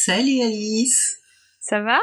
Salut 0.00 0.42
Alice 0.42 1.18
Ça 1.58 1.80
va? 1.80 1.98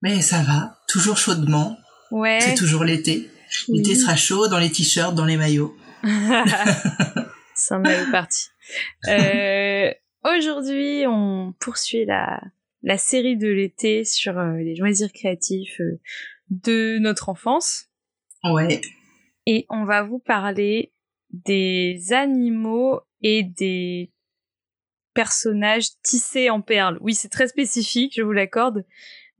Mais 0.00 0.22
ça 0.22 0.44
va, 0.44 0.78
toujours 0.86 1.16
chaudement. 1.16 1.76
Ouais. 2.12 2.38
C'est 2.40 2.54
toujours 2.54 2.84
l'été. 2.84 3.28
L'été 3.66 3.96
sera 3.96 4.14
chaud 4.14 4.46
dans 4.46 4.60
les 4.60 4.70
t-shirts, 4.70 5.12
dans 5.12 5.24
les 5.24 5.36
maillots. 5.36 5.76
C'est 6.04 7.74
un 7.74 7.80
mal 7.80 8.12
parti. 8.12 8.46
Euh, 9.08 9.92
Aujourd'hui, 10.24 11.04
on 11.08 11.52
poursuit 11.58 12.04
la, 12.04 12.40
la 12.84 12.96
série 12.96 13.36
de 13.36 13.48
l'été 13.48 14.04
sur 14.04 14.38
euh, 14.38 14.58
les 14.58 14.76
loisirs 14.76 15.12
créatifs 15.12 15.80
euh, 15.80 16.00
de 16.50 16.98
notre 17.00 17.28
enfance. 17.28 17.86
Ouais. 18.44 18.80
Et 19.46 19.66
on 19.68 19.84
va 19.84 20.04
vous 20.04 20.20
parler 20.20 20.92
des 21.32 22.12
animaux 22.12 23.00
et 23.20 23.42
des 23.42 24.13
personnages 25.14 25.86
tissés 26.02 26.50
en 26.50 26.60
perles. 26.60 26.98
Oui, 27.00 27.14
c'est 27.14 27.28
très 27.30 27.48
spécifique, 27.48 28.12
je 28.16 28.22
vous 28.22 28.32
l'accorde. 28.32 28.84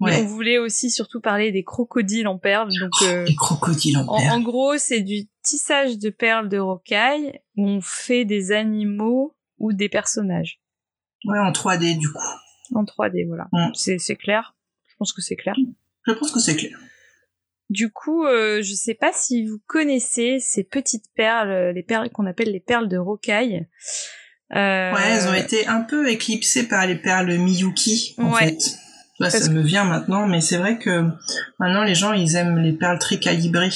Mais 0.00 0.10
Ouais. 0.16 0.22
on 0.22 0.26
voulait 0.26 0.58
aussi 0.58 0.90
surtout 0.90 1.20
parler 1.20 1.52
des 1.52 1.62
crocodiles 1.62 2.26
en 2.26 2.36
perles. 2.38 2.70
Donc, 2.80 2.90
euh, 3.02 3.24
Les 3.24 3.34
crocodiles 3.36 3.96
en 3.98 4.06
en, 4.08 4.18
perles. 4.18 4.32
en 4.32 4.40
gros, 4.40 4.76
c'est 4.76 5.00
du 5.00 5.28
tissage 5.42 5.98
de 5.98 6.10
perles 6.10 6.48
de 6.48 6.58
rocaille 6.58 7.40
où 7.56 7.66
on 7.68 7.80
fait 7.80 8.24
des 8.24 8.50
animaux 8.50 9.36
ou 9.58 9.72
des 9.72 9.88
personnages 9.88 10.60
Ouais, 11.26 11.38
en 11.38 11.52
3D 11.52 11.96
du 11.96 12.08
coup. 12.10 12.18
en 12.74 12.84
3D. 12.84 13.24
Voilà, 13.26 13.48
c'est 13.74 13.98
c'est 13.98 14.16
clair? 14.16 14.56
Je 14.88 14.94
pense 14.98 15.12
que 15.12 15.22
c'est 15.22 15.36
clair. 15.36 15.54
Je 16.06 16.12
pense 16.12 16.32
que 16.32 16.40
c'est 16.40 16.56
clair. 16.56 16.76
Du 17.70 17.90
coup, 17.90 18.26
euh, 18.26 18.62
je 18.62 18.74
sais 18.74 18.94
pas 18.94 19.12
si 19.12 19.46
vous 19.46 19.58
connaissez 19.66 20.38
ces 20.40 20.64
petites 20.64 21.06
perles, 21.14 21.50
euh, 21.50 21.72
les 21.72 21.82
perles 21.82 22.10
qu'on 22.10 22.26
appelle 22.26 22.50
les 22.52 22.60
perles 22.60 22.88
de 22.88 22.98
rocaille. 22.98 23.66
Euh, 24.54 24.92
Ouais, 24.94 25.00
elles 25.10 25.28
ont 25.28 25.34
été 25.34 25.66
un 25.66 25.80
peu 25.82 26.08
éclipsées 26.08 26.68
par 26.68 26.86
les 26.86 26.96
perles 26.96 27.36
Miyuki, 27.38 28.14
en 28.18 28.32
Ouais. 28.32 28.56
fait. 29.20 29.30
Ça 29.30 29.50
me 29.50 29.62
vient 29.62 29.84
maintenant, 29.84 30.26
mais 30.26 30.40
c'est 30.40 30.56
vrai 30.56 30.78
que 30.78 31.08
maintenant 31.60 31.84
les 31.84 31.94
gens 31.94 32.12
ils 32.12 32.34
aiment 32.34 32.58
les 32.58 32.72
perles 32.72 32.98
très 32.98 33.18
calibrées. 33.18 33.70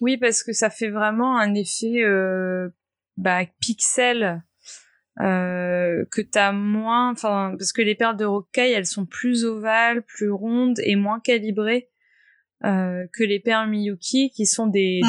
Oui, 0.00 0.18
parce 0.18 0.42
que 0.42 0.52
ça 0.52 0.68
fait 0.68 0.90
vraiment 0.90 1.38
un 1.38 1.54
effet 1.54 2.02
euh, 2.04 2.68
bah, 3.16 3.40
pixel 3.60 4.42
euh, 5.20 6.04
que 6.10 6.20
t'as 6.20 6.52
moins. 6.52 7.10
Enfin, 7.12 7.54
parce 7.58 7.72
que 7.72 7.80
les 7.80 7.94
perles 7.94 8.18
de 8.18 8.26
rocaille, 8.26 8.72
elles 8.72 8.86
sont 8.86 9.06
plus 9.06 9.46
ovales, 9.46 10.02
plus 10.02 10.30
rondes 10.30 10.78
et 10.84 10.96
moins 10.96 11.18
calibrées 11.18 11.88
euh, 12.64 13.06
que 13.14 13.24
les 13.24 13.40
perles 13.40 13.70
Miyuki, 13.70 14.30
qui 14.30 14.44
sont 14.44 14.66
des, 14.66 15.00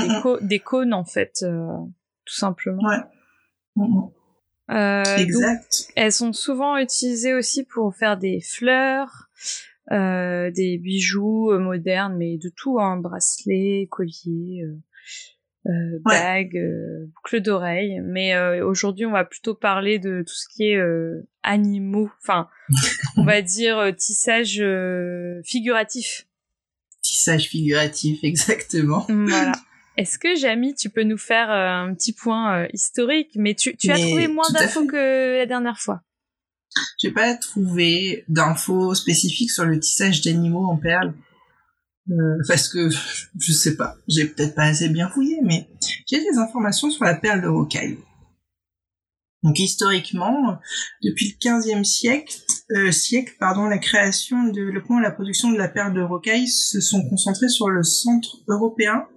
cônes 0.64 0.94
en 0.94 1.04
fait, 1.06 1.34
tout 1.42 2.34
simplement. 2.34 2.82
Ouais. 2.82 3.86
Euh, 4.72 5.04
donc, 5.04 5.20
exact. 5.20 5.88
elles 5.96 6.12
sont 6.12 6.34
souvent 6.34 6.78
utilisées 6.78 7.34
aussi 7.36 7.64
pour 7.64 7.96
faire 7.96 8.18
des 8.18 8.42
fleurs, 8.42 9.30
euh, 9.92 10.50
des 10.52 10.78
bijoux 10.80 11.52
euh, 11.52 11.60
modernes, 11.60 12.16
mais 12.18 12.38
de 12.38 12.50
tout, 12.50 12.80
hein, 12.80 12.98
bracelets, 12.98 13.88
colliers, 13.92 14.64
euh, 14.64 14.76
euh, 15.68 16.00
Ouais. 16.06 16.20
bagues, 16.20 16.58
euh, 16.58 17.06
boucles 17.16 17.42
d'oreilles. 17.42 18.00
Mais 18.04 18.34
euh, 18.36 18.66
aujourd'hui, 18.66 19.06
on 19.06 19.12
va 19.12 19.26
plutôt 19.26 19.54
parler 19.56 20.00
de 20.00 20.24
tout 20.28 20.34
ce 20.34 20.48
qui 20.48 20.70
est 20.70 20.78
euh, 20.78 21.28
animaux, 21.44 22.10
enfin, 22.24 22.48
on 23.18 23.24
va 23.24 23.42
dire 23.44 23.94
tissage 23.98 24.60
euh, 24.60 25.42
figuratif. 25.44 26.28
Tissage 27.02 27.50
figuratif, 27.50 28.20
exactement. 28.24 29.06
Voilà. 29.10 29.52
Est-ce 29.98 30.20
que 30.20 30.36
Jamie, 30.36 30.76
tu 30.76 30.90
peux 30.90 31.04
nous 31.04 31.18
faire 31.18 31.50
euh, 31.50 31.88
un 31.88 31.94
petit 31.94 32.14
point 32.14 32.64
euh, 32.64 32.68
historique? 32.74 33.32
Mais 33.36 33.56
tu, 33.56 33.76
tu 33.78 33.92
as 33.92 33.98
trouvé 33.98 34.28
moins 34.28 34.50
d'infos 34.52 34.86
que 34.86 35.38
la 35.38 35.46
dernière 35.46 35.80
fois. 35.80 36.02
J'ai 37.02 37.12
pas 37.12 37.34
trouvé 37.36 38.26
d'infos 38.28 38.96
spécifiques 38.96 39.52
sur 39.52 39.66
le 39.66 39.80
tissage 39.80 40.22
d'animaux 40.22 40.66
en 40.66 40.78
perles. 40.78 41.14
Euh, 42.12 42.38
parce 42.48 42.70
que 42.70 42.90
je 43.40 43.52
sais 43.52 43.76
pas, 43.76 43.96
j'ai 44.08 44.26
peut-être 44.26 44.54
pas 44.54 44.66
assez 44.66 44.90
bien 44.90 45.10
fouillé, 45.10 45.40
mais 45.42 45.68
j'ai 46.06 46.20
des 46.20 46.38
informations 46.38 46.92
sur 46.92 47.04
la 47.04 47.16
perle 47.16 47.42
de 47.42 47.48
rocaille. 47.48 47.98
Donc 49.42 49.60
historiquement, 49.60 50.60
depuis 51.04 51.36
le 51.40 51.50
15e 51.50 51.84
siècle, 51.84 52.36
euh, 52.72 52.92
siècle, 52.92 53.34
pardon, 53.40 53.66
la 53.66 53.78
création, 53.80 54.44
le 54.46 54.52
développement 54.52 55.00
et 55.00 55.04
la 55.04 55.12
production 55.12 55.52
de 55.52 55.58
la 55.58 55.68
perle 55.68 55.94
de 55.94 56.02
rocaille 56.02 56.48
se 56.48 56.80
sont 56.80 57.08
concentrés 57.10 57.50
sur 57.50 57.70
le 57.70 57.84
centre 57.84 58.38
européen. 58.48 59.08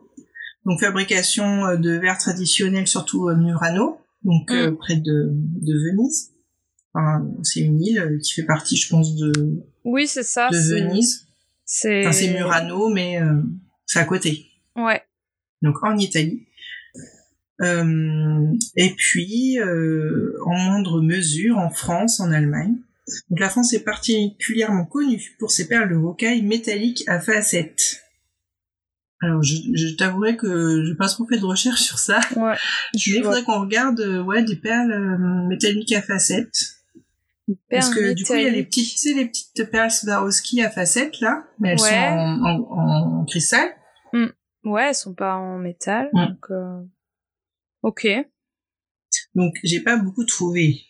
Donc 0.69 0.81
fabrication 0.81 1.67
euh, 1.67 1.77
de 1.77 1.93
verre 1.93 2.19
traditionnel, 2.19 2.87
surtout 2.87 3.29
euh, 3.29 3.35
Murano, 3.35 3.99
donc 4.23 4.51
euh, 4.53 4.73
près 4.73 4.97
de, 4.97 5.31
de 5.33 5.73
Venise. 5.73 6.31
Enfin, 6.93 7.27
c'est 7.43 7.61
une 7.61 7.83
île 7.83 8.19
qui 8.23 8.35
fait 8.35 8.47
partie, 8.47 8.77
je 8.77 8.89
pense, 8.89 9.17
de, 9.17 9.33
Oui, 9.85 10.07
c'est 10.07 10.23
ça. 10.23 10.49
de 10.51 10.57
Venise. 10.57 11.27
C'est 11.65 12.01
Enfin, 12.01 12.13
c'est 12.13 12.33
Murano, 12.33 12.89
mais 12.89 13.19
c'est 13.87 13.99
à 13.99 14.05
côté. 14.05 14.47
Ouais. 14.77 15.03
Donc 15.63 15.83
en 15.83 15.97
Italie. 15.99 16.47
Euh, 17.61 18.53
et 18.77 18.91
puis, 18.91 19.59
euh, 19.59 20.37
en 20.47 20.57
moindre 20.57 21.01
mesure, 21.03 21.59
en 21.59 21.71
France, 21.71 22.21
en 22.21 22.31
Allemagne. 22.31 22.77
Donc 23.31 23.41
la 23.41 23.49
France 23.49 23.73
est 23.73 23.85
particulièrement 23.85 24.85
connue 24.85 25.35
pour 25.39 25.51
ses 25.51 25.67
perles 25.67 25.91
de 25.91 25.97
rocaille 25.97 26.43
métalliques 26.43 27.05
à 27.07 27.21
facettes. 27.21 28.03
Alors, 29.21 29.43
je, 29.43 29.55
je 29.75 29.97
t'avouerai 29.97 30.37
que 30.37 30.85
j'ai 30.85 30.95
pas 30.95 31.09
trop 31.09 31.27
fait 31.27 31.39
de 31.39 31.45
recherche 31.45 31.81
sur 31.83 31.99
ça. 31.99 32.21
Ouais. 32.37 32.55
Mais 32.95 32.99
Je 33.01 33.11
il 33.11 33.23
vois 33.23 33.33
faudrait 33.33 33.43
qu'on 33.45 33.61
regarde 33.61 34.01
euh, 34.01 34.23
ouais, 34.23 34.43
des 34.45 34.57
perles 34.57 34.93
euh, 34.93 35.49
métalliques 35.49 35.93
à 35.93 36.03
facettes. 36.03 36.75
Parce 37.71 37.89
que 37.95 38.13
du 38.13 38.25
coup, 38.25 38.35
il 38.35 38.43
y 38.43 38.47
a 38.47 38.51
les 38.51 38.63
petites, 38.65 38.91
tu 38.93 38.99
sais, 38.99 39.15
les 39.15 39.27
petites 39.27 39.71
perles 39.71 39.91
Swarovski 39.91 40.61
à 40.63 40.71
facettes, 40.71 41.19
là, 41.21 41.45
mais 41.59 41.71
elles 41.71 41.81
Ouais. 41.81 41.89
sont 41.89 41.95
en, 41.97 42.43
en, 42.45 43.21
en 43.21 43.25
cristal. 43.25 43.71
Ouais, 44.65 44.89
elles 44.89 44.95
sont 44.95 45.15
pas 45.15 45.35
en 45.37 45.57
métal. 45.59 46.11
Mm. 46.13 46.27
Donc, 46.27 46.47
euh, 46.51 46.83
ok. 47.83 48.07
Donc, 49.35 49.55
j'ai 49.65 49.81
pas 49.81 49.97
beaucoup 49.97 50.25
trouvé 50.27 50.83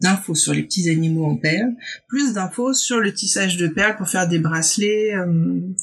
d'infos 0.00 0.34
sur 0.34 0.52
les 0.52 0.62
petits 0.62 0.88
animaux 0.88 1.26
en 1.26 1.36
perles, 1.36 1.74
plus 2.06 2.32
d'infos 2.32 2.74
sur 2.74 3.00
le 3.00 3.12
tissage 3.12 3.56
de 3.56 3.66
perles 3.66 3.96
pour 3.96 4.08
faire 4.08 4.28
des 4.28 4.38
bracelets, 4.38 5.14
euh, 5.14 5.26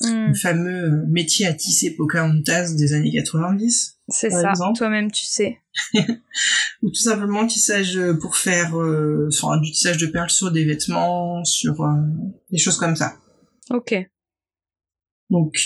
Mm, 0.02 0.28
le 0.28 0.34
fameux 0.34 0.84
euh, 0.84 1.06
métier 1.08 1.46
à 1.46 1.54
tisser 1.54 1.96
Pocahontas 1.96 2.74
des 2.74 2.94
années 2.94 3.12
90, 3.12 3.98
c'est 4.08 4.30
ça. 4.30 4.54
Toi-même, 4.76 5.12
tu 5.12 5.26
sais. 5.26 5.60
ou 6.82 6.90
tout 6.90 7.02
simplement 7.02 7.42
le 7.42 7.48
tissage 7.48 7.98
euh, 7.98 8.14
pour 8.14 8.38
faire 8.38 8.80
euh, 8.80 9.30
enfin, 9.34 9.60
du 9.60 9.72
tissage 9.72 9.98
de 9.98 10.08
perles 10.08 10.30
sur 10.30 10.52
des 10.52 10.66
vêtements, 10.66 11.44
sur 11.44 11.82
euh, 11.82 11.94
des 12.52 12.58
choses 12.58 12.78
comme 12.78 12.96
ça. 12.96 13.16
Ok. 13.72 13.96
Donc, 15.30 15.58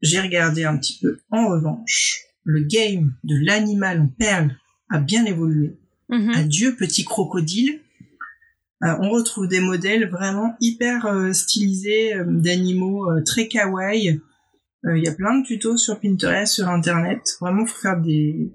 j'ai 0.00 0.20
regardé 0.20 0.64
un 0.64 0.78
petit 0.78 0.98
peu. 1.00 1.18
En 1.30 1.48
revanche, 1.48 2.22
le 2.42 2.64
game 2.64 3.14
de 3.22 3.36
l'animal 3.44 4.00
en 4.00 4.08
perles 4.08 4.56
a 4.90 4.98
bien 4.98 5.24
évolué. 5.26 5.78
Mhm. 6.08 6.30
Adieu 6.34 6.76
petit 6.76 7.04
crocodile. 7.04 7.80
Euh, 8.82 8.94
on 9.00 9.10
retrouve 9.10 9.48
des 9.48 9.60
modèles 9.60 10.08
vraiment 10.10 10.54
hyper 10.60 11.06
euh, 11.06 11.32
stylisés 11.32 12.14
euh, 12.14 12.24
d'animaux 12.26 13.06
très 13.24 13.48
kawaii. 13.48 14.20
Il 14.86 15.02
y 15.02 15.08
a 15.08 15.14
plein 15.14 15.38
de 15.40 15.46
tutos 15.46 15.78
sur 15.78 15.98
Pinterest, 15.98 16.52
sur 16.52 16.68
Internet. 16.68 17.20
Vraiment, 17.40 17.64
faut 17.64 17.80
faire 17.80 17.98
des, 18.02 18.52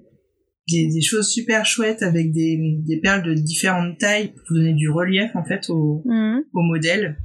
des, 0.70 0.86
des 0.86 1.00
choses 1.02 1.28
super 1.28 1.66
chouettes 1.66 2.02
avec 2.04 2.30
des, 2.32 2.56
des 2.86 2.98
perles 2.98 3.24
de 3.24 3.34
différentes 3.34 3.98
tailles 3.98 4.32
pour 4.34 4.54
donner 4.56 4.74
du 4.74 4.88
relief 4.90 5.34
en 5.34 5.42
fait 5.44 5.68
au, 5.70 6.02
Mhm. 6.04 6.44
au 6.52 6.60
modèle. 6.62 7.16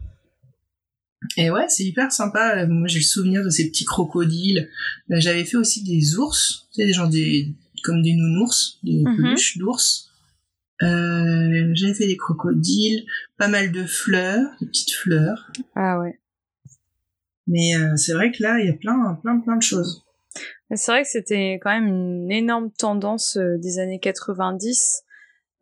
Et 1.38 1.52
ouais, 1.52 1.66
c'est 1.70 1.84
hyper 1.86 2.12
sympa. 2.12 2.66
Moi, 2.66 2.88
j'ai 2.88 3.00
le 3.00 3.04
souvenir 3.06 3.44
de 3.44 3.50
ces 3.52 3.70
petits 3.70 3.86
crocodiles. 3.86 4.70
Euh, 5.12 5.16
J'avais 5.20 5.44
fait 5.46 5.58
aussi 5.58 5.84
des 5.84 6.18
ours, 6.18 6.68
tu 6.74 6.82
sais, 6.82 6.88
des 6.88 6.94
gens 6.94 7.08
des 7.08 7.54
comme 7.84 8.02
des 8.02 8.14
nounours, 8.14 8.80
des 8.84 9.04
Mhm. 9.06 9.16
peluches 9.18 9.58
d'ours. 9.60 10.10
Euh, 10.82 11.72
J'avais 11.74 11.94
fait 11.94 12.08
des 12.08 12.18
crocodiles, 12.18 13.06
pas 13.38 13.48
mal 13.48 13.72
de 13.72 13.84
fleurs, 13.86 14.50
de 14.62 14.66
petites 14.68 14.92
fleurs. 14.94 15.52
Ah 15.76 16.00
ouais. 16.00 16.20
Mais 17.48 17.76
euh, 17.78 17.96
c'est 17.96 18.14
vrai 18.14 18.32
que 18.32 18.42
là, 18.44 18.60
il 18.60 18.66
y 18.68 18.70
a 18.70 18.74
plein, 18.74 19.16
plein, 19.22 19.40
plein 19.40 19.56
de 19.58 19.62
choses. 19.62 20.04
C'est 20.74 20.92
vrai 20.92 21.04
que 21.04 21.10
c'était 21.10 21.60
quand 21.62 21.70
même 21.70 21.88
une 21.88 22.32
énorme 22.32 22.72
tendance 22.72 23.38
euh, 23.38 23.58
des 23.60 23.80
années 23.80 24.00
90 24.00 25.04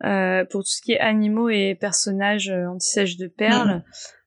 Euh, 0.02 0.44
pour 0.46 0.62
tout 0.64 0.70
ce 0.70 0.82
qui 0.82 0.92
est 0.92 0.98
animaux 0.98 1.48
et 1.48 1.76
personnages 1.80 2.50
euh, 2.50 2.66
anti-sèche 2.66 3.16
de 3.16 3.28
perles. 3.28 3.84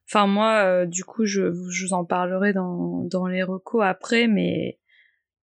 Enfin 0.08 0.26
moi, 0.26 0.86
du 0.86 1.04
coup, 1.04 1.26
je, 1.26 1.52
je 1.70 1.84
vous 1.86 1.92
en 1.92 2.04
parlerai 2.06 2.54
dans, 2.54 3.04
dans 3.04 3.26
les 3.26 3.42
recos 3.42 3.84
après, 3.84 4.26
mais 4.26 4.78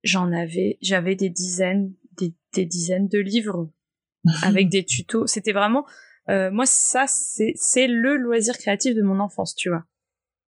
j'en 0.04 0.32
avais, 0.34 0.80
j'avais 0.82 1.16
des 1.16 1.30
dizaines, 1.30 1.94
des, 2.18 2.34
des 2.54 2.66
dizaines 2.66 3.08
de 3.08 3.20
livres 3.20 3.70
avec 4.44 4.70
des 4.70 4.84
tutos. 4.84 5.28
C'était 5.28 5.54
vraiment, 5.54 5.86
euh, 6.30 6.52
moi 6.52 6.66
ça 6.66 7.06
c'est 7.08 7.54
c'est 7.56 7.88
le 7.88 8.18
loisir 8.18 8.58
créatif 8.58 8.96
de 8.96 9.02
mon 9.02 9.20
enfance, 9.20 9.56
tu 9.56 9.70
vois. 9.70 9.86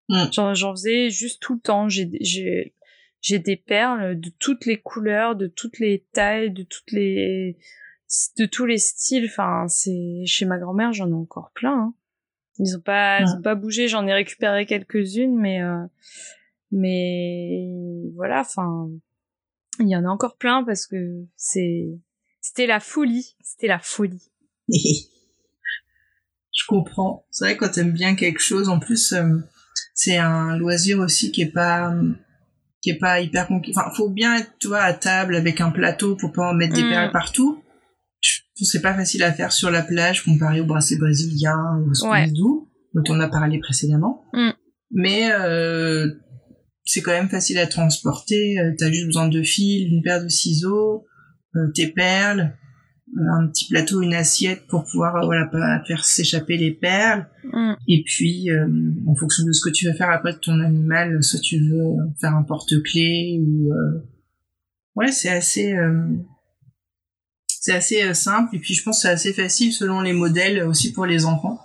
Mm. 0.08 0.54
J'en 0.54 0.72
faisais 0.72 1.10
juste 1.10 1.42
tout 1.42 1.54
le 1.54 1.60
temps. 1.60 1.88
J'ai 1.88 2.08
j'ai 2.20 2.74
j'ai 3.20 3.38
des 3.38 3.56
perles 3.56 4.18
de 4.18 4.30
toutes 4.38 4.66
les 4.66 4.78
couleurs, 4.78 5.36
de 5.36 5.46
toutes 5.46 5.78
les 5.78 6.06
tailles, 6.12 6.50
de 6.50 6.62
toutes 6.62 6.92
les 6.92 7.58
de 8.38 8.46
tous 8.46 8.66
les 8.66 8.78
styles. 8.78 9.26
Enfin, 9.26 9.66
c'est 9.68 10.24
chez 10.26 10.44
ma 10.44 10.58
grand-mère, 10.58 10.92
j'en 10.92 11.08
ai 11.08 11.14
encore 11.14 11.50
plein. 11.54 11.76
Hein. 11.76 11.94
Ils 12.58 12.76
ont 12.76 12.80
pas, 12.80 13.20
ils 13.20 13.28
ont 13.36 13.42
pas 13.42 13.54
bougé. 13.54 13.88
J'en 13.88 14.06
ai 14.06 14.14
récupéré 14.14 14.64
quelques-unes, 14.64 15.36
mais 15.36 15.62
euh, 15.62 15.84
mais 16.70 17.68
voilà. 18.14 18.40
Enfin, 18.40 18.88
il 19.80 19.88
y 19.88 19.96
en 19.96 20.04
a 20.04 20.08
encore 20.08 20.36
plein 20.36 20.64
parce 20.64 20.86
que 20.86 21.24
c'est 21.36 21.98
c'était 22.46 22.66
la 22.66 22.80
folie. 22.80 23.36
C'était 23.42 23.68
la 23.68 23.78
folie. 23.78 24.30
Je 24.68 26.64
comprends. 26.66 27.26
C'est 27.30 27.44
vrai 27.44 27.56
quand 27.56 27.68
t'aimes 27.68 27.92
bien 27.92 28.14
quelque 28.14 28.40
chose, 28.40 28.68
en 28.68 28.78
plus, 28.78 29.12
euh, 29.12 29.38
c'est 29.94 30.16
un 30.16 30.56
loisir 30.56 30.98
aussi 30.98 31.30
qui 31.32 31.42
est 31.42 31.52
pas 31.52 31.94
qui 32.80 32.90
est 32.90 32.98
pas 32.98 33.20
hyper 33.20 33.46
compliqué. 33.48 33.78
Enfin, 33.78 33.90
faut 33.94 34.08
bien 34.08 34.36
être, 34.36 34.52
tu 34.58 34.68
vois, 34.68 34.82
à 34.82 34.92
table 34.92 35.36
avec 35.36 35.60
un 35.60 35.70
plateau 35.70 36.16
pour 36.16 36.32
pas 36.32 36.50
en 36.50 36.54
mettre 36.54 36.74
des 36.74 36.84
mm. 36.84 36.90
perles 36.90 37.12
partout 37.12 37.62
c'est 38.64 38.80
pas 38.80 38.94
facile 38.94 39.22
à 39.22 39.32
faire 39.32 39.52
sur 39.52 39.70
la 39.70 39.82
plage 39.82 40.24
comparé 40.24 40.60
au 40.60 40.64
bracelet 40.64 40.98
brésilien 40.98 41.78
ou 41.80 41.90
au 41.90 41.94
Scooby-Doo, 41.94 42.68
dont 42.94 43.04
on 43.08 43.20
a 43.20 43.28
parlé 43.28 43.58
précédemment. 43.58 44.24
Mm. 44.32 44.50
Mais 44.92 45.30
euh, 45.32 46.10
c'est 46.84 47.02
quand 47.02 47.12
même 47.12 47.28
facile 47.28 47.58
à 47.58 47.66
transporter. 47.66 48.58
Euh, 48.58 48.72
t'as 48.78 48.90
juste 48.90 49.06
besoin 49.06 49.28
de 49.28 49.42
fils, 49.42 49.88
une 49.90 50.02
paire 50.02 50.22
de 50.22 50.28
ciseaux, 50.28 51.04
tes 51.74 51.88
perles, 51.88 52.52
un 53.16 53.46
petit 53.48 53.68
plateau, 53.68 54.02
une 54.02 54.14
assiette 54.14 54.66
pour 54.66 54.84
pouvoir 54.84 55.24
voilà 55.24 55.46
pas 55.46 55.82
faire 55.86 56.04
s'échapper 56.04 56.56
les 56.56 56.72
perles. 56.72 57.26
Mm. 57.44 57.72
Et 57.88 58.02
puis, 58.04 58.48
en 59.06 59.14
fonction 59.14 59.44
de 59.44 59.52
ce 59.52 59.64
que 59.64 59.72
tu 59.72 59.86
veux 59.86 59.94
faire 59.94 60.10
après 60.10 60.32
de 60.32 60.38
ton 60.38 60.60
animal, 60.60 61.22
soit 61.22 61.40
tu 61.40 61.58
veux 61.58 61.96
faire 62.20 62.34
un 62.34 62.42
porte-clés 62.42 63.40
ou 63.40 63.72
ouais, 64.96 65.12
c'est 65.12 65.30
assez 65.30 65.74
c'est 67.66 67.74
assez 67.74 68.02
euh, 68.04 68.14
simple 68.14 68.54
et 68.54 68.60
puis 68.60 68.74
je 68.74 68.84
pense 68.84 68.98
que 68.98 69.02
c'est 69.02 69.12
assez 69.12 69.32
facile 69.32 69.72
selon 69.72 70.00
les 70.00 70.12
modèles 70.12 70.62
aussi 70.62 70.92
pour 70.92 71.04
les 71.04 71.24
enfants. 71.24 71.58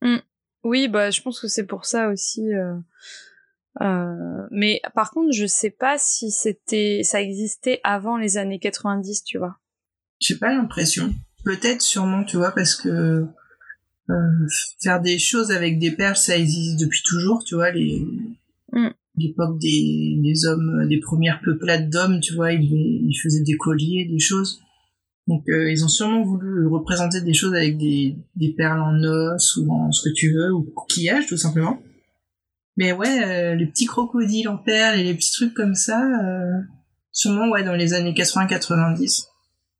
Mm. 0.00 0.16
Oui, 0.64 0.88
bah 0.88 1.10
je 1.10 1.20
pense 1.20 1.40
que 1.40 1.48
c'est 1.48 1.66
pour 1.66 1.84
ça 1.84 2.08
aussi. 2.08 2.54
Euh, 3.80 4.12
euh, 4.42 4.46
mais 4.50 4.80
par 4.94 5.10
contre, 5.10 5.32
je 5.32 5.46
sais 5.46 5.70
pas 5.70 5.96
si 5.98 6.30
c'était, 6.30 7.00
ça 7.02 7.20
existait 7.20 7.80
avant 7.84 8.16
les 8.16 8.36
années 8.36 8.58
90, 8.58 9.24
tu 9.24 9.38
vois. 9.38 9.56
J'ai 10.20 10.36
pas 10.36 10.52
l'impression. 10.52 11.14
Peut-être, 11.44 11.82
sûrement, 11.82 12.24
tu 12.24 12.36
vois, 12.36 12.52
parce 12.52 12.74
que 12.74 13.26
faire 14.82 15.00
des 15.00 15.18
choses 15.18 15.50
avec 15.52 15.78
des 15.78 15.90
perles, 15.90 16.16
ça 16.16 16.36
existe 16.36 16.78
depuis 16.78 17.02
toujours, 17.02 17.42
tu 17.44 17.54
vois, 17.54 17.70
les 17.70 18.04
mm. 18.72 18.90
l'époque 19.16 19.58
des, 19.58 20.18
des 20.22 20.44
hommes, 20.44 20.86
des 20.86 21.00
premières 21.00 21.40
peuplades 21.40 21.88
d'hommes, 21.88 22.20
tu 22.20 22.34
vois, 22.34 22.52
ils, 22.52 22.62
ils 22.62 23.18
faisaient 23.22 23.42
des 23.42 23.56
colliers, 23.56 24.06
des 24.10 24.18
choses. 24.18 24.60
Donc 25.28 25.48
euh, 25.48 25.70
ils 25.70 25.84
ont 25.84 25.88
sûrement 25.88 26.22
voulu 26.22 26.66
représenter 26.66 27.22
des 27.22 27.32
choses 27.32 27.54
avec 27.54 27.78
des, 27.78 28.16
des 28.36 28.50
perles 28.50 28.80
en 28.80 29.02
os 29.02 29.56
ou 29.56 29.72
en 29.72 29.92
ce 29.92 30.06
que 30.08 30.12
tu 30.12 30.32
veux, 30.32 30.52
ou 30.52 30.62
coquillage 30.62 31.26
tout 31.26 31.36
simplement. 31.36 31.80
Mais 32.76 32.92
ouais, 32.92 33.24
euh, 33.24 33.54
les 33.54 33.66
petits 33.66 33.86
crocodiles 33.86 34.48
en 34.48 34.56
perles 34.56 34.98
et 34.98 35.04
les 35.04 35.14
petits 35.14 35.32
trucs 35.32 35.54
comme 35.54 35.74
ça, 35.74 36.02
euh, 36.02 36.60
sûrement 37.10 37.50
ouais 37.50 37.64
dans 37.64 37.74
les 37.74 37.94
années 37.94 38.12
80-90. 38.12 39.28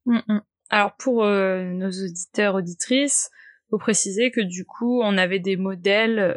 Mm, 0.06 0.18
mm. 0.28 0.40
Alors 0.70 0.96
pour 0.96 1.24
nos 1.24 1.90
auditeurs 1.90 2.54
auditrices, 2.54 3.30
faut 3.70 3.78
préciser 3.78 4.30
que 4.30 4.40
du 4.40 4.64
coup 4.64 5.02
on 5.02 5.18
avait 5.18 5.38
des 5.38 5.56
modèles, 5.56 6.34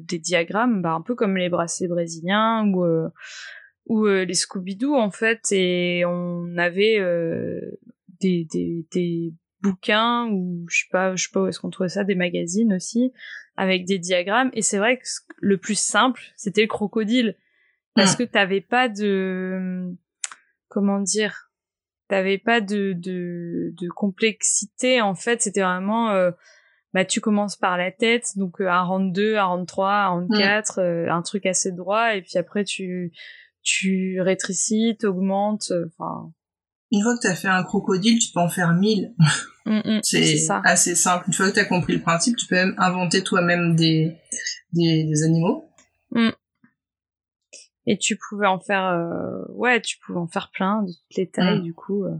des 0.00 0.18
diagrammes, 0.18 0.82
bah, 0.82 0.92
un 0.92 1.00
peu 1.00 1.14
comme 1.14 1.36
les 1.36 1.48
bracelets 1.48 1.88
brésiliens 1.88 2.66
ou 2.66 2.84
ou 3.86 4.06
les 4.06 4.34
Scooby-Doo 4.34 4.94
en 4.94 5.10
fait, 5.10 5.50
et 5.52 6.04
on 6.04 6.58
avait 6.58 6.98
des, 8.20 8.46
des, 8.52 8.86
des 8.92 9.32
bouquins 9.62 10.28
ou 10.30 10.66
je 10.68 10.80
sais 10.80 10.88
pas 10.90 11.16
je 11.16 11.24
sais 11.24 11.30
pas 11.32 11.42
où 11.42 11.46
est-ce 11.46 11.60
qu'on 11.60 11.70
trouvait 11.70 11.88
ça 11.88 12.04
des 12.04 12.14
magazines 12.14 12.72
aussi 12.74 13.12
avec 13.60 13.84
des 13.84 13.98
diagrammes. 13.98 14.50
Et 14.54 14.62
c'est 14.62 14.78
vrai 14.78 14.96
que 14.96 15.04
le 15.38 15.58
plus 15.58 15.78
simple 15.78 16.22
c'était 16.34 16.62
le 16.62 16.66
crocodile. 16.66 17.36
Parce 17.94 18.16
que 18.16 18.22
t'avais 18.22 18.62
pas 18.62 18.88
de 18.88 19.92
comment 20.68 21.00
dire 21.00 21.50
t'avais 22.08 22.38
pas 22.38 22.62
de, 22.62 22.94
de 22.96 23.74
de 23.78 23.88
complexité 23.90 25.02
en 25.02 25.14
fait. 25.14 25.42
C'était 25.42 25.60
vraiment 25.60 26.10
euh, 26.10 26.30
bah 26.94 27.04
tu 27.04 27.20
commences 27.20 27.56
par 27.56 27.76
la 27.76 27.92
tête 27.92 28.30
donc 28.36 28.62
euh, 28.62 28.68
un 28.68 28.82
rang 28.82 29.00
2 29.00 29.36
un 29.36 29.44
rang 29.44 29.64
3 29.66 29.92
un 29.92 30.08
rang 30.08 30.28
4 30.28 30.78
euh, 30.78 31.10
un 31.10 31.20
truc 31.20 31.44
assez 31.44 31.70
droit. 31.70 32.14
Et 32.14 32.22
puis 32.22 32.38
après 32.38 32.64
tu 32.64 33.12
tu 33.62 34.22
rétrécis 34.22 34.96
t'augmentes 34.98 35.70
enfin 35.88 36.32
une 36.92 37.02
fois 37.02 37.16
que 37.16 37.22
tu 37.22 37.26
as 37.28 37.34
fait 37.34 37.48
un 37.48 37.62
crocodile, 37.62 38.18
tu 38.18 38.32
peux 38.32 38.40
en 38.40 38.48
faire 38.48 38.72
mille. 38.74 39.14
Mm, 39.66 39.78
mm, 39.78 40.00
c'est 40.02 40.38
assez 40.64 40.94
simple. 40.94 41.24
Une 41.28 41.32
fois 41.32 41.48
que 41.48 41.54
tu 41.54 41.60
as 41.60 41.64
compris 41.64 41.94
le 41.94 42.02
principe, 42.02 42.36
tu 42.36 42.46
peux 42.46 42.56
même 42.56 42.74
inventer 42.78 43.22
toi-même 43.22 43.76
des, 43.76 44.16
des, 44.72 45.22
animaux. 45.22 45.70
Mm. 46.12 46.30
Et 47.86 47.98
tu 47.98 48.16
pouvais 48.16 48.46
en 48.46 48.60
faire, 48.60 48.84
euh, 48.84 49.44
ouais, 49.50 49.80
tu 49.80 49.98
pouvais 49.98 50.18
en 50.18 50.28
faire 50.28 50.50
plein 50.52 50.82
de 50.82 50.92
toutes 50.92 51.16
les 51.16 51.28
tailles, 51.28 51.62
du 51.62 51.74
coup. 51.74 52.04
Euh, 52.04 52.14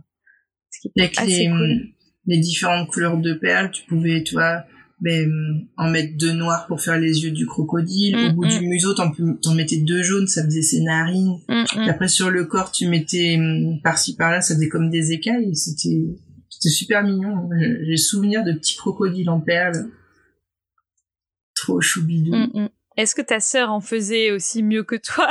ce 0.70 0.81
qui 0.81 0.93
Avec 0.99 1.19
assez 1.19 1.31
les, 1.31 1.49
cool. 1.49 1.88
les 2.26 2.38
différentes 2.38 2.88
couleurs 2.88 3.19
de 3.19 3.34
perles, 3.34 3.70
tu 3.70 3.84
pouvais, 3.84 4.22
tu 4.22 4.34
vois, 4.34 4.64
ben, 5.00 5.67
en 5.76 5.91
mettre 5.91 6.17
deux 6.19 6.32
noirs 6.32 6.67
pour 6.67 6.81
faire 6.81 6.99
les 6.99 7.25
yeux 7.25 7.31
du 7.31 7.47
crocodile. 7.47 8.17
Au 8.17 8.31
mm, 8.31 8.32
bout 8.32 8.47
du 8.47 8.61
mm. 8.61 8.69
museau, 8.69 8.94
t'en, 8.94 9.11
t'en 9.43 9.55
mettais 9.55 9.79
deux 9.79 10.02
jaunes, 10.02 10.26
ça 10.26 10.44
faisait 10.44 10.62
ses 10.62 10.81
narines. 10.82 11.38
Mm, 11.49 11.88
après, 11.88 12.08
sur 12.08 12.31
le 12.31 12.44
corps, 12.44 12.70
tu 12.70 12.87
mettais 12.87 13.38
par-ci 13.82 14.17
par-là, 14.17 14.41
ça 14.41 14.55
faisait 14.55 14.69
comme 14.69 14.91
des 14.91 15.12
écailles. 15.12 15.55
C'était, 15.56 16.06
c'était 16.49 16.69
super 16.69 17.02
mignon. 17.02 17.49
J'ai 17.82 17.97
souvenir 17.97 18.44
de 18.44 18.52
petits 18.52 18.76
crocodiles 18.76 19.31
en 19.31 19.41
perles. 19.41 19.87
Trop 21.55 21.81
choubidou. 21.81 22.35
Est-ce 22.96 23.14
que 23.14 23.23
ta 23.23 23.41
sœur 23.41 23.70
en 23.70 23.81
faisait 23.81 24.31
aussi 24.31 24.63
mieux 24.63 24.82
que 24.82 24.96
toi? 24.96 25.29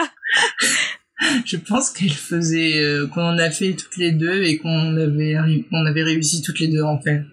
Je 1.46 1.58
pense 1.58 1.92
qu'elle 1.92 2.10
faisait 2.10 2.82
euh, 2.82 3.08
qu'on 3.08 3.22
en 3.22 3.38
a 3.38 3.52
fait 3.52 3.74
toutes 3.74 3.98
les 3.98 4.14
deux 4.14 4.44
et 4.44 4.58
qu'on 4.58 4.96
avait 4.96 5.36
on 5.72 5.86
avait 5.86 6.04
réussi 6.04 6.42
toutes 6.42 6.60
les 6.60 6.70
deux 6.70 6.82
en 6.82 7.00
fait. 7.00 7.24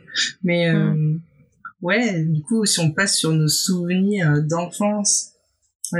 Mais 0.42 0.68
euh, 0.68 1.14
ouais, 1.82 2.24
du 2.24 2.42
coup, 2.42 2.64
si 2.64 2.80
on 2.80 2.90
passe 2.92 3.16
sur 3.18 3.32
nos 3.32 3.48
souvenirs 3.48 4.42
d'enfance, 4.42 5.32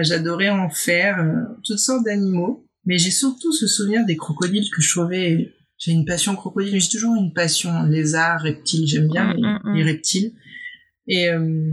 j'adorais 0.01 0.49
en 0.49 0.71
faire 0.71 1.21
euh, 1.21 1.55
toutes 1.65 1.79
sortes 1.79 2.05
d'animaux, 2.05 2.67
mais 2.85 2.99
j'ai 2.99 3.11
surtout 3.11 3.53
ce 3.53 3.67
souvenir 3.67 4.05
des 4.05 4.17
crocodiles 4.17 4.69
que 4.71 4.83
je 4.83 4.91
trouvais. 4.91 5.55
J'ai 5.79 5.93
une 5.93 6.07
passion 6.07 6.35
crocodile, 6.35 6.81
j'ai 6.81 6.89
toujours 6.89 7.17
une 7.17 7.33
passion 7.33 7.83
lézard, 7.85 8.41
reptile, 8.41 8.87
j'aime 8.87 9.09
bien 9.09 9.35
mm, 9.35 9.37
mm, 9.37 9.75
les, 9.75 9.83
mm. 9.83 9.87
reptiles. 9.87 10.33
Et 11.09 11.29
euh, 11.29 11.73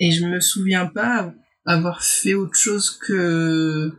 et 0.00 0.10
je 0.10 0.24
me 0.24 0.40
souviens 0.40 0.86
pas 0.86 1.34
avoir 1.64 2.02
fait 2.02 2.34
autre 2.34 2.56
chose 2.56 2.90
que 2.90 3.92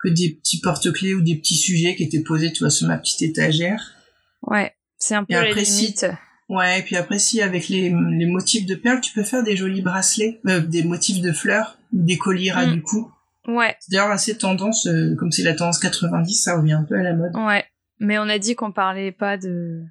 que 0.00 0.08
des 0.08 0.34
petits 0.34 0.60
porte-clés 0.60 1.14
ou 1.14 1.22
des 1.22 1.36
petits 1.36 1.56
sujets 1.56 1.96
qui 1.96 2.04
étaient 2.04 2.22
posés, 2.22 2.52
tu 2.52 2.60
vois, 2.60 2.70
sur 2.70 2.86
ma 2.86 2.98
petite 2.98 3.22
étagère. 3.22 3.94
Ouais, 4.42 4.72
c'est 4.96 5.14
un 5.14 5.24
peu 5.24 5.34
la 5.34 5.50
limite. 5.50 6.06
Ouais, 6.48 6.80
et 6.80 6.82
puis 6.82 6.96
après, 6.96 7.18
si 7.18 7.42
avec 7.42 7.68
les, 7.68 7.90
les 7.90 8.26
motifs 8.26 8.64
de 8.64 8.74
perles, 8.74 9.00
tu 9.00 9.12
peux 9.12 9.22
faire 9.22 9.42
des 9.42 9.56
jolis 9.56 9.82
bracelets, 9.82 10.40
euh, 10.46 10.60
des 10.60 10.82
motifs 10.82 11.20
de 11.20 11.32
fleurs, 11.32 11.78
des 11.92 12.16
colliers 12.16 12.50
à 12.50 12.66
mm. 12.66 12.72
du 12.72 12.82
cou. 12.82 13.12
Ouais. 13.46 13.76
C'est 13.80 13.92
d'ailleurs 13.92 14.10
assez 14.10 14.36
tendance, 14.36 14.86
euh, 14.86 15.14
comme 15.16 15.30
c'est 15.30 15.42
la 15.42 15.54
tendance 15.54 15.78
90, 15.78 16.34
ça 16.34 16.56
revient 16.56 16.72
un 16.72 16.84
peu 16.84 16.98
à 16.98 17.02
la 17.02 17.14
mode. 17.14 17.36
Ouais. 17.36 17.64
Mais 18.00 18.18
on 18.18 18.28
a 18.28 18.38
dit 18.38 18.54
qu'on 18.54 18.72
parlait 18.72 19.12
pas 19.12 19.36
de... 19.36 19.82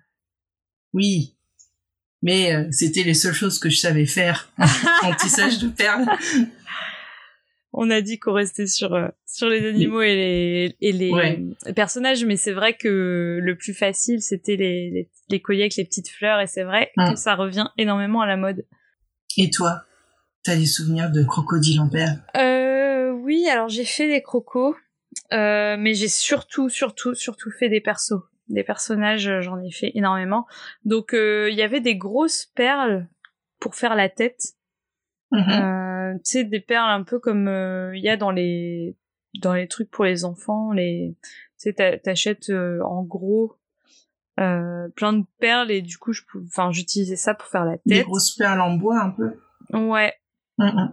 Oui. 0.94 1.36
Mais 2.24 2.56
euh, 2.56 2.68
c'était 2.72 3.04
les 3.04 3.14
seules 3.14 3.34
choses 3.34 3.60
que 3.60 3.70
je 3.70 3.78
savais 3.78 4.06
faire 4.08 4.52
en 5.04 5.14
tissage 5.14 5.60
de 5.60 5.68
perles 5.68 6.06
on 7.80 7.92
a 7.92 8.02
dit 8.02 8.18
qu'on 8.18 8.34
restait 8.34 8.66
sur 8.66 8.96
euh, 8.96 9.08
sur 9.28 9.48
les 9.48 9.66
animaux 9.66 10.02
et 10.02 10.16
les 10.16 10.76
et 10.82 10.92
les 10.92 11.74
personnages, 11.76 12.26
mais 12.26 12.36
c'est 12.36 12.52
vrai 12.52 12.74
que 12.74 13.40
le 13.42 13.56
plus 13.56 13.76
facile 13.76 14.22
c'était 14.22 14.56
les, 14.56 15.10
les, 15.30 15.42
colliers 15.42 15.62
avec 15.62 15.76
les 15.76 15.86
petites 15.86 16.10
fleurs 16.10 16.42
et 16.42 16.48
c'est 16.48 16.64
vrai 16.64 16.92
que 16.98 17.16
ça 17.16 17.36
revient 17.36 17.68
énormément 17.78 18.22
à 18.22 18.26
la 18.26 18.36
mode. 18.36 18.66
Et 19.38 19.52
toi, 19.52 19.84
t'as 20.44 20.56
des 20.56 20.66
souvenirs 20.66 21.12
de 21.12 21.24
crocodiles 21.24 21.80
en 21.80 21.88
perles 21.88 22.20
euh, 22.36 23.12
Oui, 23.12 23.48
alors 23.48 23.70
j'ai 23.70 23.86
fait 23.86 24.08
des 24.08 24.24
crocos, 24.24 24.76
euh, 25.32 25.78
mais 25.78 25.94
j'ai 25.94 26.08
surtout 26.08 26.70
surtout 26.70 27.14
surtout 27.14 27.52
fait 27.52 27.70
des 27.70 27.82
persos. 27.82 28.24
des 28.50 28.64
personnages, 28.64 29.30
j'en 29.42 29.62
ai 29.62 29.72
fait 29.72 29.92
énormément. 29.94 30.48
Donc 30.84 31.10
il 31.14 31.54
y 31.54 31.62
avait 31.62 31.82
des 31.82 31.96
grosses 31.96 32.48
perles 32.56 33.08
pour 33.60 33.76
faire 33.76 33.94
la 33.94 34.10
tête. 34.10 34.42
Mhm. 35.32 35.97
Tu 36.16 36.32
sais, 36.32 36.44
des 36.44 36.60
perles 36.60 36.90
un 36.90 37.04
peu 37.04 37.20
comme 37.20 37.48
il 37.94 38.04
y 38.04 38.10
a 38.10 38.18
dans 38.18 38.32
les 38.32 38.96
dans 39.42 39.54
les 39.54 39.68
trucs 39.68 39.92
pour 39.92 40.06
les 40.06 40.26
enfants, 40.26 40.72
les 40.72 41.16
tu 41.60 41.74
sais, 41.74 42.00
t'achètes 42.04 42.50
en 42.50 43.04
gros 43.04 43.58
euh, 44.40 44.88
plein 44.90 45.14
de 45.14 45.26
perles 45.40 45.72
et 45.72 45.82
du 45.82 45.98
coup, 45.98 46.14
je, 46.14 46.22
enfin, 46.46 46.72
j'utilisais 46.72 47.16
ça 47.16 47.34
pour 47.34 47.48
faire 47.48 47.66
la 47.66 47.74
tête. 47.74 47.82
Des 47.86 48.04
grosses 48.04 48.36
perles 48.36 48.62
en 48.62 48.76
bois 48.76 49.02
un 49.02 49.10
peu. 49.10 49.34
Ouais. 49.74 50.14
Mm 50.58 50.90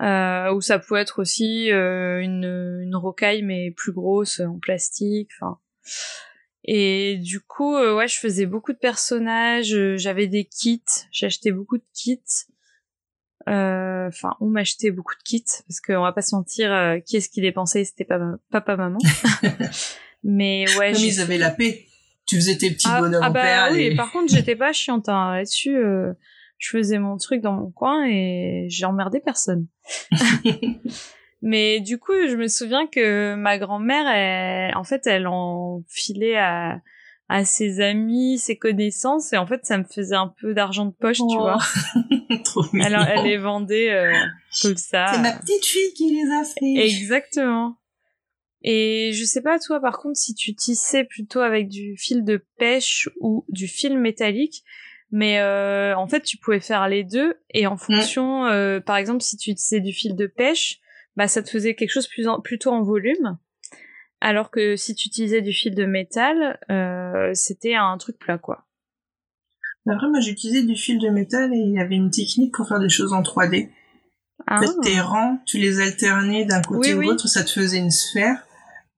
euh, 0.00 0.52
ou 0.54 0.60
ça 0.60 0.78
pouvait 0.78 1.00
être 1.00 1.20
aussi 1.20 1.72
euh, 1.72 2.20
une, 2.20 2.44
une 2.84 2.94
rocaille 2.94 3.42
mais 3.42 3.72
plus 3.72 3.90
grosse 3.90 4.38
en 4.38 4.60
plastique. 4.60 5.28
Enfin. 5.40 5.58
Et 6.62 7.16
du 7.16 7.40
coup, 7.40 7.74
euh, 7.74 7.96
ouais, 7.96 8.06
je 8.06 8.16
faisais 8.16 8.46
beaucoup 8.46 8.72
de 8.72 8.78
personnages. 8.78 9.74
Euh, 9.74 9.96
j'avais 9.96 10.28
des 10.28 10.44
kits. 10.44 10.84
J'achetais 11.10 11.50
beaucoup 11.50 11.78
de 11.78 11.84
kits. 11.92 12.22
Enfin, 13.48 14.36
on 14.40 14.46
m'achetait 14.46 14.90
beaucoup 14.90 15.14
de 15.14 15.22
kits 15.22 15.44
parce 15.66 15.80
qu'on 15.80 16.02
va 16.02 16.12
pas 16.12 16.22
se 16.22 16.34
mentir, 16.34 16.98
qui 17.06 17.16
est-ce 17.16 17.28
qui 17.28 17.40
dépensait 17.40 17.84
C'était 17.84 18.04
pas 18.04 18.18
papa, 18.50 18.76
maman. 18.76 18.98
mais 20.22 20.64
ouais. 20.78 20.92
Comme 20.92 21.02
ils 21.02 21.20
avaient 21.20 21.38
la 21.38 21.50
paix 21.50 21.88
tu 22.28 22.36
faisais 22.36 22.56
tes 22.56 22.70
petits 22.70 22.86
ah, 22.90 23.00
bonhommes 23.00 23.22
ah 23.22 23.30
bah, 23.30 23.72
oui, 23.72 23.84
et... 23.84 23.96
par 23.96 24.12
contre, 24.12 24.32
j'étais 24.32 24.54
pas 24.54 24.72
chiante 24.72 25.08
hein. 25.08 25.34
là-dessus. 25.34 25.76
Euh, 25.76 26.12
je 26.58 26.70
faisais 26.70 26.98
mon 26.98 27.16
truc 27.16 27.40
dans 27.40 27.54
mon 27.54 27.70
coin 27.70 28.06
et 28.06 28.66
j'ai 28.68 28.84
emmerdé 28.84 29.20
personne. 29.20 29.66
Mais 31.42 31.80
du 31.80 31.98
coup, 31.98 32.12
je 32.28 32.36
me 32.36 32.48
souviens 32.48 32.86
que 32.86 33.34
ma 33.34 33.58
grand-mère, 33.58 34.76
en 34.76 34.84
fait, 34.84 35.06
elle 35.06 35.26
en 35.26 35.82
filait 35.88 36.36
à, 36.36 36.80
à 37.28 37.44
ses 37.44 37.80
amis, 37.80 38.38
ses 38.38 38.56
connaissances, 38.56 39.32
et 39.32 39.36
en 39.36 39.46
fait, 39.46 39.64
ça 39.64 39.76
me 39.76 39.84
faisait 39.84 40.16
un 40.16 40.32
peu 40.40 40.54
d'argent 40.54 40.86
de 40.86 40.92
poche, 40.92 41.18
tu 41.18 41.24
oh. 41.28 41.40
vois. 41.40 41.58
Trop 42.44 42.64
elle, 42.74 42.96
elle 43.08 43.24
les 43.24 43.36
vendait 43.36 43.90
euh, 43.90 44.14
comme 44.62 44.76
ça. 44.76 45.12
C'est 45.12 45.20
ma 45.20 45.32
petite 45.32 45.64
fille 45.64 45.92
qui 45.94 46.10
les 46.10 46.30
a 46.30 46.44
fait. 46.44 46.86
Exactement. 46.86 47.76
Et 48.62 49.12
je 49.12 49.24
sais 49.24 49.42
pas 49.42 49.58
toi 49.58 49.80
par 49.80 49.98
contre 49.98 50.16
si 50.16 50.34
tu 50.34 50.54
tissais 50.54 51.04
plutôt 51.04 51.40
avec 51.40 51.68
du 51.68 51.96
fil 51.96 52.24
de 52.24 52.44
pêche 52.58 53.08
ou 53.20 53.44
du 53.48 53.68
fil 53.68 53.96
métallique, 53.98 54.64
mais 55.12 55.38
euh, 55.38 55.96
en 55.96 56.08
fait 56.08 56.22
tu 56.22 56.38
pouvais 56.38 56.60
faire 56.60 56.88
les 56.88 57.04
deux 57.04 57.34
et 57.54 57.68
en 57.68 57.76
fonction, 57.76 58.46
euh, 58.46 58.80
par 58.80 58.96
exemple 58.96 59.22
si 59.22 59.36
tu 59.36 59.54
tissais 59.54 59.80
du 59.80 59.92
fil 59.92 60.16
de 60.16 60.26
pêche, 60.26 60.80
bah 61.16 61.28
ça 61.28 61.42
te 61.42 61.50
faisait 61.50 61.74
quelque 61.76 61.90
chose 61.90 62.08
plus 62.08 62.26
plutôt 62.42 62.70
en 62.70 62.82
volume, 62.82 63.38
alors 64.20 64.50
que 64.50 64.76
si 64.76 64.94
tu 64.94 65.08
utilisais 65.08 65.42
du 65.42 65.52
fil 65.52 65.74
de 65.74 65.84
métal, 65.84 66.58
euh, 66.70 67.30
c'était 67.34 67.74
un 67.74 67.96
truc 67.98 68.18
plat 68.18 68.38
quoi. 68.38 68.64
Après 69.86 70.08
moi 70.08 70.20
j'utilisais 70.20 70.64
du 70.64 70.76
fil 70.76 70.98
de 70.98 71.08
métal 71.08 71.54
et 71.54 71.58
il 71.58 71.72
y 71.72 71.80
avait 71.80 71.94
une 71.94 72.10
technique 72.10 72.54
pour 72.54 72.68
faire 72.68 72.80
des 72.80 72.90
choses 72.90 73.12
en 73.12 73.22
3D. 73.22 73.70
En 74.46 74.60
fait, 74.60 74.66
ah. 74.68 74.80
tes 74.82 75.00
rangs, 75.00 75.38
tu 75.46 75.58
les 75.58 75.80
alternais 75.80 76.44
d'un 76.44 76.62
côté 76.62 76.94
ou 76.94 77.00
l'autre, 77.00 77.28
ça 77.28 77.42
te 77.44 77.50
faisait 77.50 77.78
une 77.78 77.90
sphère. 77.90 78.44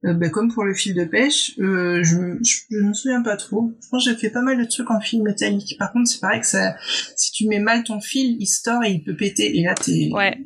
Euh, 0.05 0.15
ben, 0.15 0.31
comme 0.31 0.53
pour 0.53 0.65
le 0.65 0.73
fil 0.73 0.95
de 0.95 1.05
pêche, 1.05 1.59
euh, 1.59 2.03
je, 2.03 2.17
je, 2.43 2.77
me 2.77 2.95
souviens 2.95 3.23
pas 3.23 3.37
trop. 3.37 3.73
Je 3.83 3.89
pense 3.89 4.05
que 4.05 4.11
j'ai 4.11 4.17
fait 4.17 4.31
pas 4.31 4.41
mal 4.41 4.59
de 4.59 4.65
trucs 4.65 4.91
en 4.91 5.01
fil 5.01 5.23
métallique. 5.23 5.77
Par 5.79 5.93
contre, 5.93 6.09
c'est 6.09 6.21
pareil 6.21 6.41
que 6.41 6.47
ça, 6.47 6.75
si 7.17 7.33
tu 7.33 7.47
mets 7.47 7.59
mal 7.59 7.85
ton 7.85 8.01
fil, 8.01 8.37
il 8.41 8.47
store 8.47 8.83
et 8.85 8.93
il 8.93 9.05
peut 9.05 9.15
péter. 9.15 9.59
Et 9.59 9.63
là, 9.63 9.75
t'es, 9.75 10.09
ouais. 10.13 10.39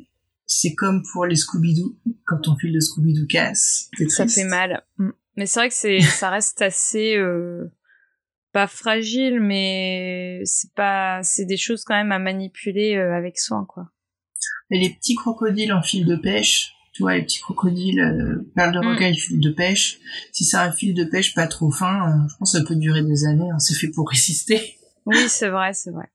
C'est 0.45 0.73
comme 0.75 1.03
pour 1.11 1.25
les 1.25 1.35
Scooby-Doo. 1.35 1.97
Quand 2.25 2.39
ton 2.39 2.55
fil 2.57 2.73
de 2.73 2.79
Scooby-Doo 2.79 3.27
casse, 3.27 3.89
ça 4.09 4.27
fait 4.27 4.45
mal. 4.45 4.83
Mm. 4.97 5.09
Mais 5.37 5.45
c'est 5.45 5.59
vrai 5.59 5.69
que 5.69 5.75
c'est, 5.75 5.99
ça 5.99 6.29
reste 6.29 6.61
assez, 6.61 7.17
euh, 7.17 7.69
pas 8.53 8.67
fragile, 8.67 9.41
mais 9.41 10.41
c'est 10.45 10.73
pas, 10.73 11.21
c'est 11.23 11.45
des 11.45 11.57
choses 11.57 11.83
quand 11.83 11.95
même 11.95 12.13
à 12.13 12.19
manipuler 12.19 12.95
euh, 12.95 13.13
avec 13.13 13.37
soin, 13.37 13.65
quoi. 13.65 13.91
Et 14.71 14.79
les 14.79 14.91
petits 14.91 15.15
crocodiles 15.15 15.73
en 15.73 15.81
fil 15.81 16.05
de 16.05 16.15
pêche, 16.15 16.73
tu 16.93 17.03
vois, 17.03 17.15
les 17.15 17.23
petits 17.23 17.41
crocodiles, 17.41 17.99
euh, 17.99 18.49
perles 18.55 18.73
de 18.73 18.79
mm. 18.79 18.87
rocaille, 18.87 19.17
fil 19.17 19.39
de 19.41 19.51
pêche. 19.51 19.99
Si 20.31 20.45
c'est 20.45 20.55
un 20.55 20.71
fil 20.71 20.93
de 20.93 21.03
pêche 21.03 21.33
pas 21.33 21.47
trop 21.47 21.69
fin, 21.69 22.09
euh, 22.09 22.27
je 22.29 22.35
pense 22.37 22.53
que 22.53 22.59
ça 22.59 22.63
peut 22.63 22.77
durer 22.77 23.03
des 23.03 23.25
années. 23.25 23.49
Hein, 23.51 23.59
c'est 23.59 23.75
fait 23.75 23.89
pour 23.89 24.09
résister. 24.09 24.77
Oui, 25.05 25.27
c'est 25.27 25.49
vrai, 25.49 25.73
c'est 25.73 25.91
vrai. 25.91 26.09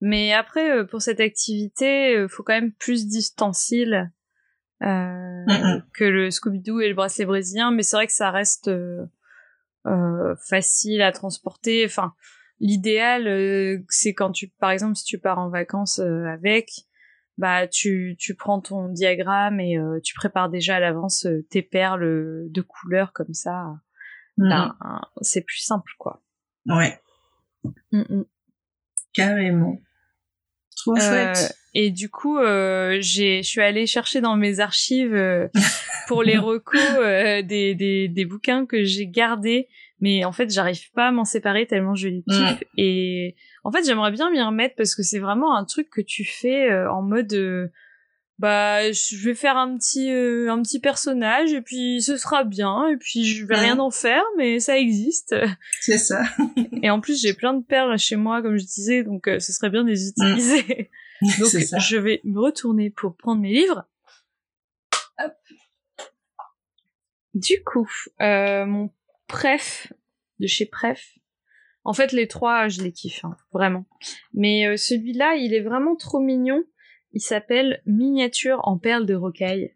Mais 0.00 0.32
après, 0.32 0.70
euh, 0.70 0.84
pour 0.84 1.02
cette 1.02 1.20
activité, 1.20 2.12
il 2.12 2.28
faut 2.28 2.42
quand 2.42 2.54
même 2.54 2.72
plus 2.72 3.06
d'ustensiles 3.08 4.12
que 4.80 6.04
le 6.04 6.30
Scooby-Doo 6.30 6.80
et 6.80 6.88
le 6.88 6.94
bracelet 6.94 7.24
brésilien. 7.24 7.72
Mais 7.72 7.82
c'est 7.82 7.96
vrai 7.96 8.06
que 8.06 8.12
ça 8.12 8.30
reste 8.30 8.70
facile 10.48 11.02
à 11.02 11.10
transporter. 11.10 11.84
Enfin, 11.84 12.14
l'idéal, 12.60 13.82
c'est 13.88 14.14
quand 14.14 14.30
tu, 14.30 14.48
par 14.60 14.70
exemple, 14.70 14.94
si 14.94 15.04
tu 15.04 15.18
pars 15.18 15.38
en 15.38 15.50
vacances 15.50 15.98
avec, 15.98 16.70
bah 17.38 17.68
tu 17.68 18.16
tu 18.18 18.34
prends 18.34 18.60
ton 18.60 18.88
diagramme 18.88 19.60
et 19.60 19.78
euh, 19.78 20.00
tu 20.02 20.14
prépares 20.14 20.50
déjà 20.50 20.76
à 20.76 20.80
l'avance 20.80 21.24
euh, 21.24 21.46
tes 21.50 21.62
perles 21.62 22.02
euh, 22.02 22.46
de 22.50 22.60
couleur 22.60 23.12
comme 23.12 23.32
ça. 23.32 23.76
Ben, 24.36 24.76
c'est 25.20 25.40
plus 25.40 25.58
simple 25.58 25.90
quoi. 25.98 26.22
Ouais. 26.66 27.00
Mm, 27.90 28.02
mm. 28.08 28.24
Carrément. 29.12 29.80
Trop 30.78 30.96
chouette. 30.96 31.54
Et 31.74 31.90
du 31.90 32.08
coup, 32.08 32.38
j'ai, 32.38 33.42
je 33.42 33.48
suis 33.48 33.60
allée 33.60 33.86
chercher 33.86 34.20
dans 34.20 34.36
mes 34.36 34.60
archives 34.60 35.48
pour 36.08 36.22
les 36.22 36.38
recos 36.38 36.80
des, 37.44 37.74
des, 37.74 38.08
des 38.08 38.24
bouquins 38.24 38.66
que 38.66 38.84
j'ai 38.84 39.06
gardés, 39.06 39.68
mais 40.00 40.24
en 40.24 40.32
fait, 40.32 40.50
j'arrive 40.50 40.90
pas 40.92 41.08
à 41.08 41.12
m'en 41.12 41.24
séparer 41.24 41.66
tellement 41.66 41.94
je 41.94 42.08
les 42.08 42.22
kiffe. 42.22 42.64
Et 42.76 43.34
en 43.64 43.72
fait, 43.72 43.84
j'aimerais 43.84 44.12
bien 44.12 44.30
m'y 44.30 44.40
remettre 44.40 44.74
parce 44.76 44.94
que 44.94 45.02
c'est 45.02 45.18
vraiment 45.18 45.56
un 45.56 45.64
truc 45.64 45.90
que 45.90 46.00
tu 46.00 46.24
fais 46.24 46.70
euh, 46.70 46.90
en 46.90 47.02
mode 47.02 47.32
euh, 47.34 47.68
bah 48.38 48.92
je 48.92 49.16
vais 49.24 49.34
faire 49.34 49.56
un 49.56 49.76
petit 49.76 50.12
euh, 50.12 50.50
un 50.50 50.62
petit 50.62 50.78
personnage 50.78 51.52
et 51.52 51.60
puis 51.60 52.00
ce 52.02 52.16
sera 52.16 52.44
bien 52.44 52.88
et 52.88 52.96
puis 52.96 53.24
je 53.24 53.44
vais 53.44 53.56
rien 53.56 53.78
en 53.78 53.90
faire 53.90 54.22
mais 54.36 54.60
ça 54.60 54.78
existe. 54.78 55.34
C'est 55.80 55.98
ça. 55.98 56.22
et 56.82 56.90
en 56.90 57.00
plus, 57.00 57.20
j'ai 57.20 57.34
plein 57.34 57.54
de 57.54 57.64
perles 57.64 57.98
chez 57.98 58.16
moi 58.16 58.42
comme 58.42 58.56
je 58.56 58.64
disais 58.64 59.02
donc 59.02 59.24
ce 59.26 59.52
serait 59.52 59.70
bien 59.70 59.84
de 59.84 59.90
les 59.90 60.08
utiliser. 60.08 60.90
donc 61.38 61.50
je 61.50 61.96
vais 61.96 62.20
me 62.24 62.40
retourner 62.40 62.90
pour 62.90 63.16
prendre 63.16 63.40
mes 63.40 63.52
livres. 63.52 63.84
Hop. 65.18 65.34
Du 67.34 67.62
coup, 67.64 67.90
mon 68.20 68.90
préf 69.26 69.92
de 70.40 70.46
chez 70.46 70.66
Pref, 70.66 71.18
en 71.88 71.94
fait, 71.94 72.12
les 72.12 72.28
trois, 72.28 72.68
je 72.68 72.82
les 72.82 72.92
kiffe, 72.92 73.24
hein, 73.24 73.34
vraiment. 73.50 73.86
Mais 74.34 74.66
euh, 74.66 74.76
celui-là, 74.76 75.36
il 75.36 75.54
est 75.54 75.62
vraiment 75.62 75.96
trop 75.96 76.20
mignon. 76.20 76.62
Il 77.12 77.20
s'appelle 77.20 77.82
Miniature 77.86 78.60
en 78.64 78.78
perles 78.78 79.06
de 79.06 79.14
rocaille 79.14 79.72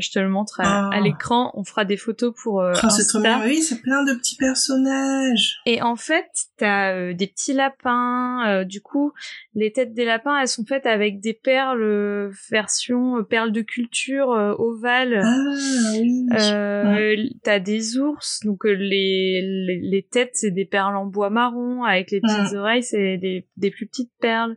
je 0.00 0.10
te 0.10 0.18
le 0.18 0.28
montre 0.28 0.60
à, 0.60 0.90
ah. 0.92 1.00
l'écran. 1.00 1.50
On 1.54 1.64
fera 1.64 1.84
des 1.84 1.96
photos 1.96 2.32
pour 2.42 2.60
euh, 2.60 2.72
oh, 2.82 2.88
C'est 2.88 3.06
trop 3.06 3.20
bien. 3.20 3.42
Oui, 3.44 3.60
c'est 3.60 3.80
plein 3.82 4.04
de 4.04 4.14
petits 4.14 4.36
personnages. 4.36 5.60
Et 5.66 5.82
en 5.82 5.96
fait, 5.96 6.26
t'as 6.56 6.94
euh, 6.94 7.14
des 7.14 7.26
petits 7.26 7.52
lapins. 7.52 8.48
Euh, 8.48 8.64
du 8.64 8.80
coup, 8.80 9.12
les 9.54 9.72
têtes 9.72 9.92
des 9.92 10.04
lapins, 10.04 10.38
elles 10.38 10.48
sont 10.48 10.64
faites 10.64 10.86
avec 10.86 11.20
des 11.20 11.34
perles 11.34 11.82
euh, 11.82 12.30
version 12.50 13.22
perles 13.24 13.52
de 13.52 13.60
culture 13.60 14.28
ovales. 14.58 15.20
Ah 15.22 15.96
oui. 15.98 17.38
T'as 17.42 17.58
des 17.58 17.98
ours. 17.98 18.40
Donc 18.44 18.64
les, 18.64 19.42
les, 19.82 20.02
têtes, 20.10 20.32
c'est 20.34 20.50
des 20.50 20.64
perles 20.64 20.96
en 20.96 21.06
bois 21.06 21.30
marron. 21.30 21.84
Avec 21.84 22.10
les 22.10 22.20
petites 22.20 22.54
oreilles, 22.54 22.82
c'est 22.82 23.18
des, 23.18 23.46
des 23.56 23.70
plus 23.70 23.86
petites 23.86 24.12
perles 24.20 24.56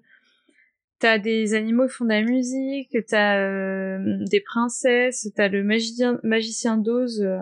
t'as 1.00 1.18
des 1.18 1.54
animaux 1.54 1.88
qui 1.88 1.94
font 1.94 2.06
de 2.06 2.10
la 2.10 2.22
musique, 2.22 2.98
t'as 3.08 3.38
euh, 3.40 4.00
des 4.30 4.42
princesses, 4.42 5.30
t'as 5.36 5.48
le 5.48 5.64
magicien, 5.64 6.20
magicien 6.24 6.78
d'Oz. 6.78 7.22
Euh, 7.22 7.40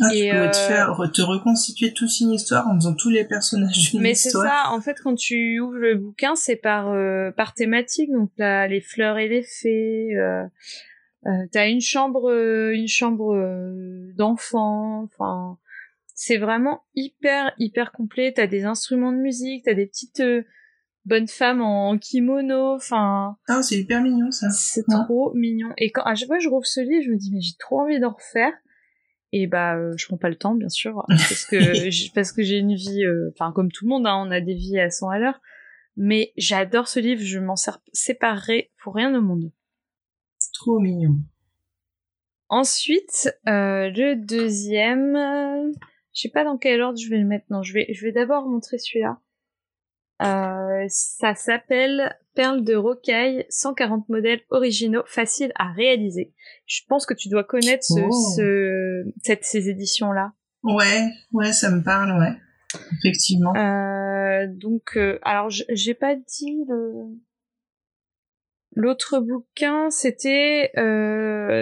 ah, 0.00 0.14
et, 0.14 0.30
tu 0.30 0.34
peux 0.34 0.50
te 0.50 0.56
euh, 0.56 0.68
faire 0.68 1.10
te 1.12 1.22
reconstituer 1.22 1.92
toute 1.92 2.18
une 2.20 2.30
histoire 2.30 2.66
en 2.66 2.74
faisant 2.76 2.94
tous 2.94 3.10
les 3.10 3.24
personnages 3.24 3.90
d'une 3.90 4.00
Mais 4.00 4.14
c'est 4.14 4.30
ça, 4.30 4.70
en 4.70 4.80
fait, 4.80 4.98
quand 5.02 5.14
tu 5.14 5.60
ouvres 5.60 5.76
le 5.76 5.96
bouquin, 5.96 6.34
c'est 6.34 6.56
par 6.56 6.94
par 7.36 7.54
thématique. 7.54 8.10
Donc 8.10 8.30
t'as 8.36 8.66
les 8.66 8.80
fleurs 8.80 9.18
et 9.18 9.28
les 9.28 9.42
fées. 9.42 10.14
Euh, 10.16 10.46
t'as 11.52 11.68
une 11.68 11.80
chambre, 11.80 12.32
une 12.72 12.88
chambre 12.88 13.36
d'enfant. 14.16 15.02
Enfin, 15.02 15.58
c'est 16.14 16.38
vraiment 16.38 16.84
hyper 16.94 17.52
hyper 17.58 17.92
complet. 17.92 18.32
T'as 18.34 18.46
des 18.46 18.64
instruments 18.64 19.12
de 19.12 19.18
musique, 19.18 19.64
t'as 19.64 19.74
des 19.74 19.86
petites 19.86 20.22
bonne 21.04 21.28
femme 21.28 21.60
en 21.60 21.98
kimono, 21.98 22.74
enfin. 22.74 23.36
Ah, 23.48 23.62
c'est 23.62 23.76
hyper 23.78 24.02
mignon 24.02 24.30
ça. 24.30 24.50
C'est 24.50 24.84
trop 24.84 25.32
mignon. 25.34 25.72
Et 25.78 25.90
quand 25.90 26.02
à 26.02 26.14
chaque 26.14 26.28
fois 26.28 26.38
que 26.38 26.44
je 26.44 26.48
rouvre 26.48 26.66
ce 26.66 26.80
livre, 26.80 27.04
je 27.04 27.10
me 27.10 27.16
dis 27.16 27.32
mais 27.32 27.40
j'ai 27.40 27.56
trop 27.58 27.80
envie 27.80 28.00
d'en 28.00 28.12
refaire. 28.12 28.52
Et 29.34 29.46
bah 29.46 29.76
euh, 29.76 29.94
je 29.96 30.06
prends 30.06 30.18
pas 30.18 30.28
le 30.28 30.36
temps 30.36 30.54
bien 30.54 30.68
sûr 30.68 31.04
parce 31.08 31.46
que 31.46 32.14
parce 32.14 32.32
que 32.32 32.42
j'ai 32.42 32.58
une 32.58 32.74
vie, 32.74 33.04
euh, 33.04 33.30
enfin 33.32 33.52
comme 33.52 33.72
tout 33.72 33.86
le 33.86 33.90
monde, 33.90 34.06
hein, 34.06 34.22
on 34.26 34.30
a 34.30 34.40
des 34.40 34.54
vies 34.54 34.78
à 34.78 34.90
100 34.90 35.08
à 35.08 35.18
l'heure. 35.18 35.40
Mais 35.96 36.32
j'adore 36.36 36.88
ce 36.88 37.00
livre, 37.00 37.22
je 37.22 37.38
m'en 37.38 37.56
séparerai 37.92 38.70
pour 38.82 38.94
rien 38.94 39.14
au 39.14 39.20
monde. 39.20 39.52
Trop 40.54 40.78
mignon. 40.80 41.16
Ensuite, 42.48 43.30
euh, 43.48 43.90
le 43.90 44.14
deuxième, 44.14 45.16
Je 46.14 46.20
sais 46.20 46.28
pas 46.30 46.44
dans 46.44 46.56
quel 46.56 46.80
ordre 46.80 46.98
je 46.98 47.08
vais 47.10 47.18
le 47.18 47.26
mettre. 47.26 47.46
Non, 47.50 47.62
je 47.62 47.72
vais, 47.72 47.92
je 47.92 48.04
vais 48.04 48.12
d'abord 48.12 48.46
montrer 48.46 48.78
celui-là. 48.78 49.20
Euh, 50.22 50.84
ça 50.88 51.34
s'appelle 51.34 52.16
Perles 52.34 52.64
de 52.64 52.74
rocaille, 52.74 53.44
140 53.50 54.08
modèles 54.08 54.40
originaux 54.50 55.02
faciles 55.06 55.52
à 55.56 55.72
réaliser. 55.72 56.32
Je 56.66 56.80
pense 56.88 57.06
que 57.06 57.14
tu 57.14 57.28
dois 57.28 57.44
connaître 57.44 57.84
ce, 57.84 58.00
Oh. 58.00 58.10
ce- 58.36 59.04
cette, 59.22 59.44
ces 59.44 59.68
éditions-là. 59.68 60.32
Ouais, 60.62 61.08
ouais, 61.32 61.52
ça 61.52 61.70
me 61.70 61.82
parle, 61.82 62.18
ouais. 62.20 62.36
Effectivement. 62.98 63.54
Euh, 63.56 64.46
donc, 64.48 64.96
euh, 64.96 65.18
alors, 65.22 65.50
j'ai 65.50 65.94
pas 65.94 66.14
dit 66.16 66.64
le. 66.68 67.08
L'autre 68.74 69.18
bouquin, 69.20 69.90
c'était 69.90 70.70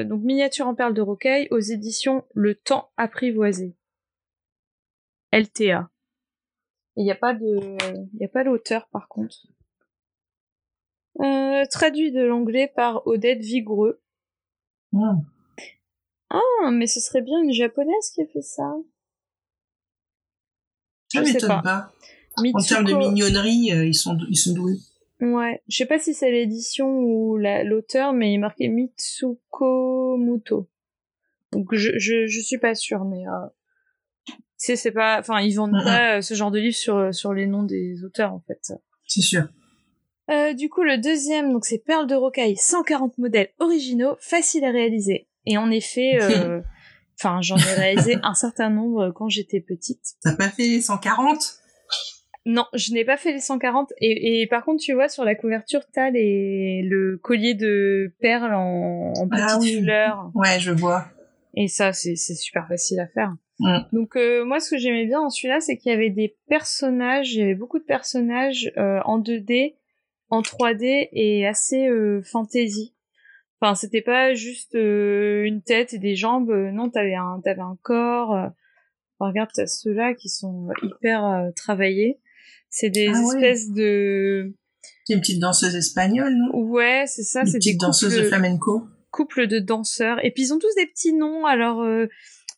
donc 0.04 0.22
miniature 0.22 0.68
en 0.68 0.76
perles 0.76 0.94
de 0.94 1.00
rocaille 1.00 1.48
aux 1.50 1.58
éditions 1.58 2.24
Le 2.34 2.54
Temps 2.54 2.90
apprivoisé. 2.96 3.74
LTA. 5.32 5.90
Il 6.96 7.04
n'y 7.04 7.10
a 7.10 7.14
pas 7.16 7.34
de, 7.34 7.76
il 8.14 8.20
y 8.20 8.24
a 8.24 8.28
pas 8.28 8.42
l'auteur 8.44 8.88
par 8.88 9.08
contre. 9.08 9.46
Euh, 11.20 11.64
traduit 11.70 12.12
de 12.12 12.22
l'anglais 12.22 12.70
par 12.74 13.06
Odette 13.06 13.40
Vigoureux. 13.40 14.00
Hmm. 14.92 15.20
Ah, 16.30 16.70
mais 16.72 16.86
ce 16.86 17.00
serait 17.00 17.22
bien 17.22 17.40
une 17.42 17.52
japonaise 17.52 18.10
qui 18.14 18.22
a 18.22 18.26
fait 18.26 18.42
ça. 18.42 18.74
Ça 21.12 21.22
m'étonne 21.22 21.48
pas. 21.48 21.62
pas. 21.62 21.92
En 22.54 22.60
termes 22.62 22.84
de 22.84 22.92
Mitsuko- 22.92 22.98
mignonnerie, 23.10 23.72
euh, 23.72 23.86
ils 23.86 23.94
sont, 23.94 24.16
ils 24.28 24.36
sont 24.36 24.52
doués. 24.54 24.78
Ouais, 25.20 25.60
je 25.68 25.76
sais 25.76 25.86
pas 25.86 25.98
si 25.98 26.14
c'est 26.14 26.30
l'édition 26.30 26.88
ou 27.00 27.36
la- 27.36 27.64
l'auteur, 27.64 28.12
mais 28.12 28.30
il 28.30 28.34
est 28.36 28.38
marqué 28.38 28.68
Mitsuko 28.68 30.16
Muto. 30.16 30.68
Donc 31.52 31.74
je, 31.74 31.98
je, 31.98 32.26
je 32.26 32.40
suis 32.40 32.58
pas 32.58 32.74
sûre, 32.76 33.04
mais 33.04 33.26
euh, 33.26 33.46
sais, 34.66 34.76
c'est 34.76 34.92
pas, 34.92 35.18
enfin 35.20 35.40
ils 35.40 35.54
vendent 35.54 35.82
pas 35.84 36.16
euh, 36.16 36.20
ce 36.20 36.34
genre 36.34 36.50
de 36.50 36.58
livre 36.58 36.76
sur 36.76 37.14
sur 37.14 37.32
les 37.32 37.46
noms 37.46 37.62
des 37.62 38.04
auteurs 38.04 38.32
en 38.32 38.40
fait. 38.46 38.72
C'est 39.06 39.20
sûr. 39.22 39.44
Euh, 40.30 40.52
du 40.54 40.68
coup 40.68 40.82
le 40.82 40.98
deuxième, 40.98 41.52
donc 41.52 41.64
c'est 41.64 41.78
Perles 41.84 42.06
de 42.06 42.14
rocaille, 42.14 42.56
140 42.56 43.18
modèles 43.18 43.50
originaux, 43.58 44.16
faciles 44.20 44.64
à 44.64 44.70
réaliser. 44.70 45.26
Et 45.46 45.56
en 45.58 45.70
effet, 45.70 46.18
euh, 46.20 46.60
enfin 47.20 47.40
j'en 47.42 47.56
ai 47.56 47.74
réalisé 47.74 48.16
un 48.22 48.34
certain 48.34 48.70
nombre 48.70 49.10
quand 49.14 49.28
j'étais 49.28 49.60
petite. 49.60 50.00
T'as 50.22 50.36
pas 50.36 50.48
fait 50.48 50.68
les 50.68 50.80
140 50.80 51.38
Non, 52.46 52.64
je 52.74 52.92
n'ai 52.92 53.04
pas 53.04 53.16
fait 53.16 53.32
les 53.32 53.40
140. 53.40 53.92
Et, 53.98 54.42
et 54.42 54.46
par 54.46 54.64
contre, 54.64 54.82
tu 54.82 54.92
vois, 54.94 55.08
sur 55.08 55.24
la 55.24 55.34
couverture, 55.34 55.80
t'as 55.92 56.10
les, 56.10 56.82
le 56.82 57.18
collier 57.18 57.54
de 57.54 58.14
perles 58.20 58.54
en, 58.54 59.12
en 59.16 59.28
petites 59.28 59.44
Ah 59.48 59.58
oui. 59.60 59.82
fleurs. 59.82 60.30
Ouais, 60.34 60.58
je 60.60 60.70
vois. 60.70 61.06
Et 61.54 61.68
ça, 61.68 61.92
c'est 61.92 62.14
super 62.16 62.66
facile 62.68 63.00
à 63.00 63.08
faire. 63.08 63.34
Mm. 63.60 63.78
Donc, 63.92 64.16
euh, 64.16 64.44
moi, 64.44 64.58
ce 64.60 64.70
que 64.70 64.78
j'aimais 64.78 65.06
bien 65.06 65.20
dans 65.22 65.30
celui-là, 65.30 65.60
c'est 65.60 65.76
qu'il 65.76 65.92
y 65.92 65.94
avait 65.94 66.10
des 66.10 66.36
personnages, 66.48 67.34
il 67.34 67.40
y 67.40 67.42
avait 67.42 67.54
beaucoup 67.54 67.78
de 67.78 67.84
personnages 67.84 68.72
euh, 68.76 69.00
en 69.04 69.20
2D, 69.20 69.76
en 70.30 70.42
3D 70.42 71.08
et 71.12 71.46
assez 71.46 71.86
euh, 71.88 72.22
fantasy. 72.22 72.94
Enfin, 73.60 73.74
c'était 73.74 74.00
pas 74.02 74.32
juste 74.34 74.74
euh, 74.74 75.44
une 75.44 75.62
tête 75.62 75.92
et 75.92 75.98
des 75.98 76.16
jambes. 76.16 76.50
euh, 76.50 76.70
Non, 76.72 76.88
t'avais 76.88 77.14
un, 77.14 77.40
t'avais 77.44 77.60
un 77.60 77.76
corps. 77.82 78.34
euh. 78.34 78.48
Enfin, 79.18 79.30
regarde, 79.30 79.50
t'as 79.54 79.66
ceux-là 79.66 80.14
qui 80.14 80.28
sont 80.30 80.68
hyper 80.82 81.24
euh, 81.26 81.50
travaillés. 81.54 82.18
C'est 82.70 82.88
des 82.88 83.08
Ah 83.08 83.12
ouais. 83.20 83.34
espèces 83.34 83.70
de... 83.72 84.54
C'est 85.04 85.12
une 85.14 85.20
petite 85.20 85.40
danseuse 85.40 85.74
espagnole, 85.76 86.32
non? 86.34 86.56
Ouais, 86.58 87.04
c'est 87.06 87.22
ça, 87.24 87.40
Une 87.40 87.46
c'est 87.46 87.52
des 87.54 87.58
petite 87.58 87.80
danseuse 87.80 88.12
de 88.14 88.18
couples, 88.18 88.28
flamenco. 88.28 88.82
couples 89.10 89.46
de 89.46 89.58
danseurs. 89.58 90.24
Et 90.24 90.30
puis 90.30 90.44
ils 90.44 90.52
ont 90.54 90.58
tous 90.58 90.74
des 90.76 90.86
petits 90.86 91.12
noms, 91.12 91.44
alors 91.44 91.82
euh, 91.82 92.06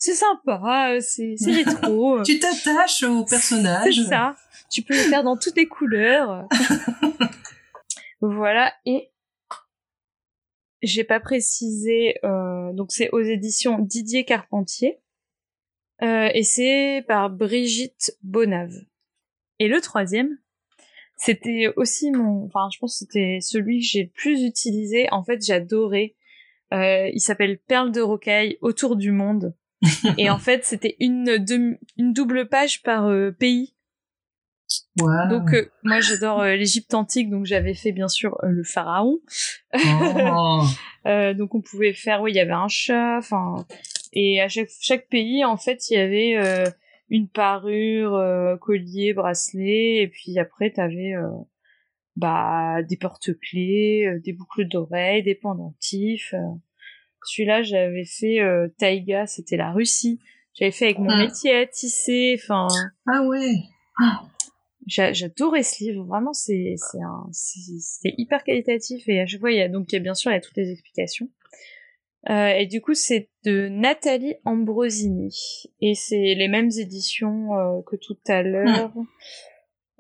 c'est 0.02 0.16
sympa, 0.16 0.94
euh, 0.94 1.00
c'est 1.00 1.36
rétro. 1.46 2.22
Tu 2.24 2.40
t'attaches 2.40 3.04
au 3.04 3.24
personnage. 3.24 3.94
c'est 3.94 4.08
ça. 4.08 4.34
Tu 4.68 4.82
peux 4.82 4.94
les 4.94 5.04
faire 5.04 5.22
dans 5.22 5.36
toutes 5.36 5.56
les 5.56 5.68
couleurs. 5.68 6.48
voilà, 8.20 8.72
et 8.84 9.12
j'ai 10.82 11.04
pas 11.04 11.20
précisé, 11.20 12.16
euh, 12.24 12.72
donc 12.72 12.90
c'est 12.90 13.10
aux 13.10 13.20
éditions 13.20 13.78
Didier 13.78 14.24
Carpentier. 14.24 14.98
Euh, 16.02 16.30
et 16.34 16.42
c'est 16.42 17.04
par 17.06 17.30
Brigitte 17.30 18.18
Bonave. 18.24 18.74
Et 19.60 19.68
le 19.68 19.80
troisième, 19.80 20.36
c'était 21.16 21.72
aussi 21.76 22.10
mon, 22.10 22.46
enfin, 22.46 22.68
je 22.74 22.80
pense 22.80 22.94
que 22.94 23.04
c'était 23.04 23.38
celui 23.40 23.78
que 23.78 23.86
j'ai 23.86 24.02
le 24.02 24.10
plus 24.10 24.42
utilisé. 24.42 25.06
En 25.12 25.22
fait, 25.22 25.46
j'adorais. 25.46 26.16
Euh, 26.74 27.08
il 27.14 27.20
s'appelle 27.20 27.60
Perle 27.68 27.92
de 27.92 28.00
rocaille 28.00 28.58
autour 28.62 28.96
du 28.96 29.12
monde. 29.12 29.54
et 30.18 30.30
en 30.30 30.38
fait, 30.38 30.64
c'était 30.64 30.96
une, 31.00 31.44
une 31.98 32.12
double 32.12 32.48
page 32.48 32.82
par 32.82 33.06
euh, 33.06 33.32
pays. 33.32 33.74
Wow. 35.00 35.28
Donc, 35.28 35.52
euh, 35.54 35.70
moi, 35.82 36.00
j'adore 36.00 36.40
euh, 36.40 36.54
l'Égypte 36.54 36.94
antique, 36.94 37.30
donc 37.30 37.46
j'avais 37.46 37.74
fait 37.74 37.92
bien 37.92 38.08
sûr 38.08 38.38
euh, 38.42 38.48
le 38.48 38.64
pharaon. 38.64 39.18
Oh. 39.74 40.62
Euh, 41.04 41.34
donc, 41.34 41.56
on 41.56 41.60
pouvait 41.60 41.94
faire, 41.94 42.22
oui, 42.22 42.30
il 42.30 42.36
y 42.36 42.38
avait 42.38 42.52
un 42.52 42.68
chat, 42.68 43.18
enfin, 43.18 43.66
et 44.12 44.40
à 44.40 44.46
chaque, 44.46 44.68
chaque 44.80 45.08
pays, 45.08 45.44
en 45.44 45.56
fait, 45.56 45.90
il 45.90 45.94
y 45.94 45.96
avait 45.96 46.36
euh, 46.36 46.64
une 47.08 47.28
parure, 47.28 48.14
euh, 48.14 48.56
collier, 48.56 49.12
bracelet, 49.12 49.96
et 49.96 50.06
puis 50.06 50.38
après, 50.38 50.70
t'avais 50.70 51.16
euh, 51.16 51.28
bah 52.14 52.84
des 52.84 52.96
porte-clés, 52.96 54.06
euh, 54.06 54.20
des 54.20 54.32
boucles 54.32 54.68
d'oreilles, 54.68 55.24
des 55.24 55.34
pendentifs. 55.34 56.36
Celui-là, 57.24 57.62
j'avais 57.62 58.04
fait 58.04 58.40
euh, 58.40 58.68
Taïga, 58.78 59.26
c'était 59.26 59.56
la 59.56 59.72
Russie. 59.72 60.18
J'avais 60.54 60.70
fait 60.72 60.86
avec 60.86 60.98
mon 60.98 61.14
Mm. 61.14 61.18
métier 61.18 61.56
à 61.56 61.66
tisser, 61.66 62.38
enfin. 62.42 62.66
Ah 63.06 63.22
ouais. 63.22 63.54
J'a- 64.88 65.12
J'adorais 65.12 65.62
ce 65.62 65.84
livre, 65.84 66.04
vraiment 66.04 66.32
c'est 66.32 66.74
c'est 67.30 68.14
hyper 68.18 68.42
qualitatif 68.42 69.08
et 69.08 69.20
à 69.20 69.26
chaque 69.26 69.38
fois 69.40 69.52
il 69.52 69.58
y 69.58 69.62
a 69.62 69.68
donc 69.68 69.92
il 69.92 69.94
y 69.94 69.98
a 69.98 70.00
bien 70.00 70.14
sûr 70.14 70.32
il 70.32 70.34
y 70.34 70.36
a 70.36 70.40
toutes 70.40 70.56
les 70.56 70.72
explications. 70.72 71.28
Euh, 72.30 72.48
et 72.48 72.66
du 72.66 72.80
coup 72.80 72.94
c'est 72.94 73.30
de 73.44 73.68
Nathalie 73.68 74.34
Ambrosini 74.44 75.32
et 75.80 75.94
c'est 75.94 76.34
les 76.34 76.48
mêmes 76.48 76.70
éditions 76.76 77.54
euh, 77.56 77.80
que 77.86 77.94
tout 77.96 78.18
à 78.26 78.42
l'heure. 78.42 78.92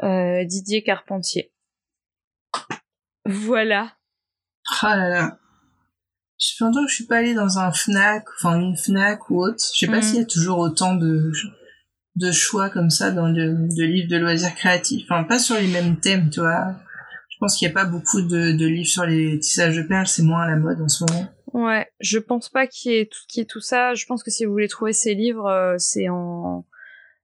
Euh, 0.02 0.42
Didier 0.44 0.82
Carpentier. 0.82 1.52
Voilà. 3.24 3.92
Ah 4.80 4.96
là 4.96 5.08
là. 5.08 5.38
Je 6.44 6.56
fais 6.58 6.64
longtemps 6.64 6.82
que 6.84 6.90
je 6.90 6.94
suis 6.96 7.06
pas 7.06 7.18
allée 7.18 7.34
dans 7.34 7.58
un 7.58 7.70
Fnac, 7.72 8.24
enfin 8.36 8.58
une 8.58 8.76
Fnac 8.76 9.30
ou 9.30 9.44
autre. 9.44 9.62
Je 9.74 9.78
sais 9.78 9.86
pas 9.86 9.98
Mhm. 9.98 10.02
s'il 10.02 10.18
y 10.18 10.22
a 10.22 10.24
toujours 10.24 10.58
autant 10.58 10.96
de, 10.96 11.30
de 12.16 12.32
choix 12.32 12.68
comme 12.68 12.90
ça 12.90 13.12
dans 13.12 13.28
le, 13.28 13.68
de 13.76 13.84
livres 13.84 14.08
de 14.10 14.16
loisirs 14.16 14.54
créatifs. 14.56 15.04
Enfin, 15.08 15.22
pas 15.24 15.38
sur 15.38 15.54
les 15.56 15.68
mêmes 15.68 16.00
thèmes, 16.00 16.30
tu 16.30 16.40
vois. 16.40 16.74
Je 17.30 17.36
pense 17.38 17.56
qu'il 17.56 17.68
n'y 17.68 17.72
a 17.72 17.74
pas 17.74 17.84
beaucoup 17.84 18.22
de, 18.22 18.52
de 18.52 18.66
livres 18.66 18.88
sur 18.88 19.04
les 19.06 19.38
tissages 19.38 19.76
de 19.76 19.82
perles, 19.82 20.06
c'est 20.08 20.22
moins 20.24 20.42
à 20.42 20.48
la 20.50 20.56
mode 20.56 20.80
en 20.80 20.88
ce 20.88 21.04
moment. 21.04 21.28
Ouais, 21.52 21.86
je 22.00 22.18
pense 22.18 22.48
pas 22.48 22.66
qu'il 22.66 22.92
y 22.92 22.96
ait 22.96 23.06
tout 23.06 23.20
qu'il 23.28 23.40
y 23.40 23.42
ait 23.42 23.46
tout 23.46 23.60
ça. 23.60 23.94
Je 23.94 24.04
pense 24.06 24.22
que 24.24 24.30
si 24.30 24.44
vous 24.44 24.52
voulez 24.52 24.68
trouver 24.68 24.92
ces 24.92 25.14
livres, 25.14 25.46
euh, 25.46 25.74
c'est 25.78 26.08
en 26.08 26.66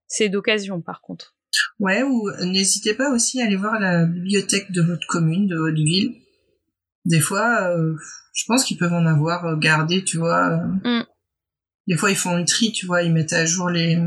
c'est 0.07 0.29
d'occasion 0.29 0.81
par 0.81 1.01
contre. 1.01 1.35
Ouais, 1.81 2.03
ou 2.03 2.31
n'hésitez 2.45 2.95
pas 2.95 3.11
aussi 3.11 3.41
à 3.41 3.47
aller 3.47 3.57
voir 3.57 3.81
la 3.81 4.05
bibliothèque 4.05 4.71
de 4.73 4.83
votre 4.83 5.07
commune, 5.09 5.47
de 5.49 5.57
votre 5.57 5.77
ville. 5.77 6.15
Des 7.09 7.21
fois, 7.21 7.71
euh, 7.71 7.94
je 8.35 8.44
pense 8.47 8.64
qu'ils 8.64 8.79
peuvent 8.79 8.92
en 8.92 9.07
avoir 9.07 9.44
euh, 9.47 9.57
gardé, 9.57 10.05
tu 10.05 10.18
vois. 10.18 10.49
euh. 10.51 11.01
Mm. 11.01 11.07
Des 11.88 11.97
fois, 11.97 12.11
ils 12.11 12.16
font 12.16 12.38
une 12.38 12.44
tri, 12.44 12.71
tu 12.71 12.87
vois, 12.87 13.03
ils 13.03 13.12
mettent 13.12 13.33
à 13.33 13.44
jour 13.47 13.68
les 13.71 13.99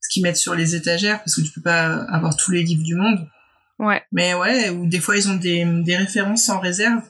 ce 0.00 0.08
qu'ils 0.10 0.22
mettent 0.24 0.36
sur 0.36 0.54
les 0.54 0.74
étagères 0.74 1.18
parce 1.18 1.36
que 1.36 1.40
tu 1.40 1.52
peux 1.52 1.62
pas 1.62 1.94
avoir 2.04 2.36
tous 2.36 2.50
les 2.50 2.62
livres 2.62 2.82
du 2.82 2.96
monde. 2.96 3.26
Ouais. 3.78 4.02
Mais 4.12 4.34
ouais, 4.34 4.68
ou 4.70 4.86
des 4.88 5.00
fois 5.00 5.16
ils 5.16 5.28
ont 5.28 5.36
des, 5.36 5.64
des 5.84 5.96
références 5.96 6.48
en 6.48 6.58
réserve. 6.60 7.02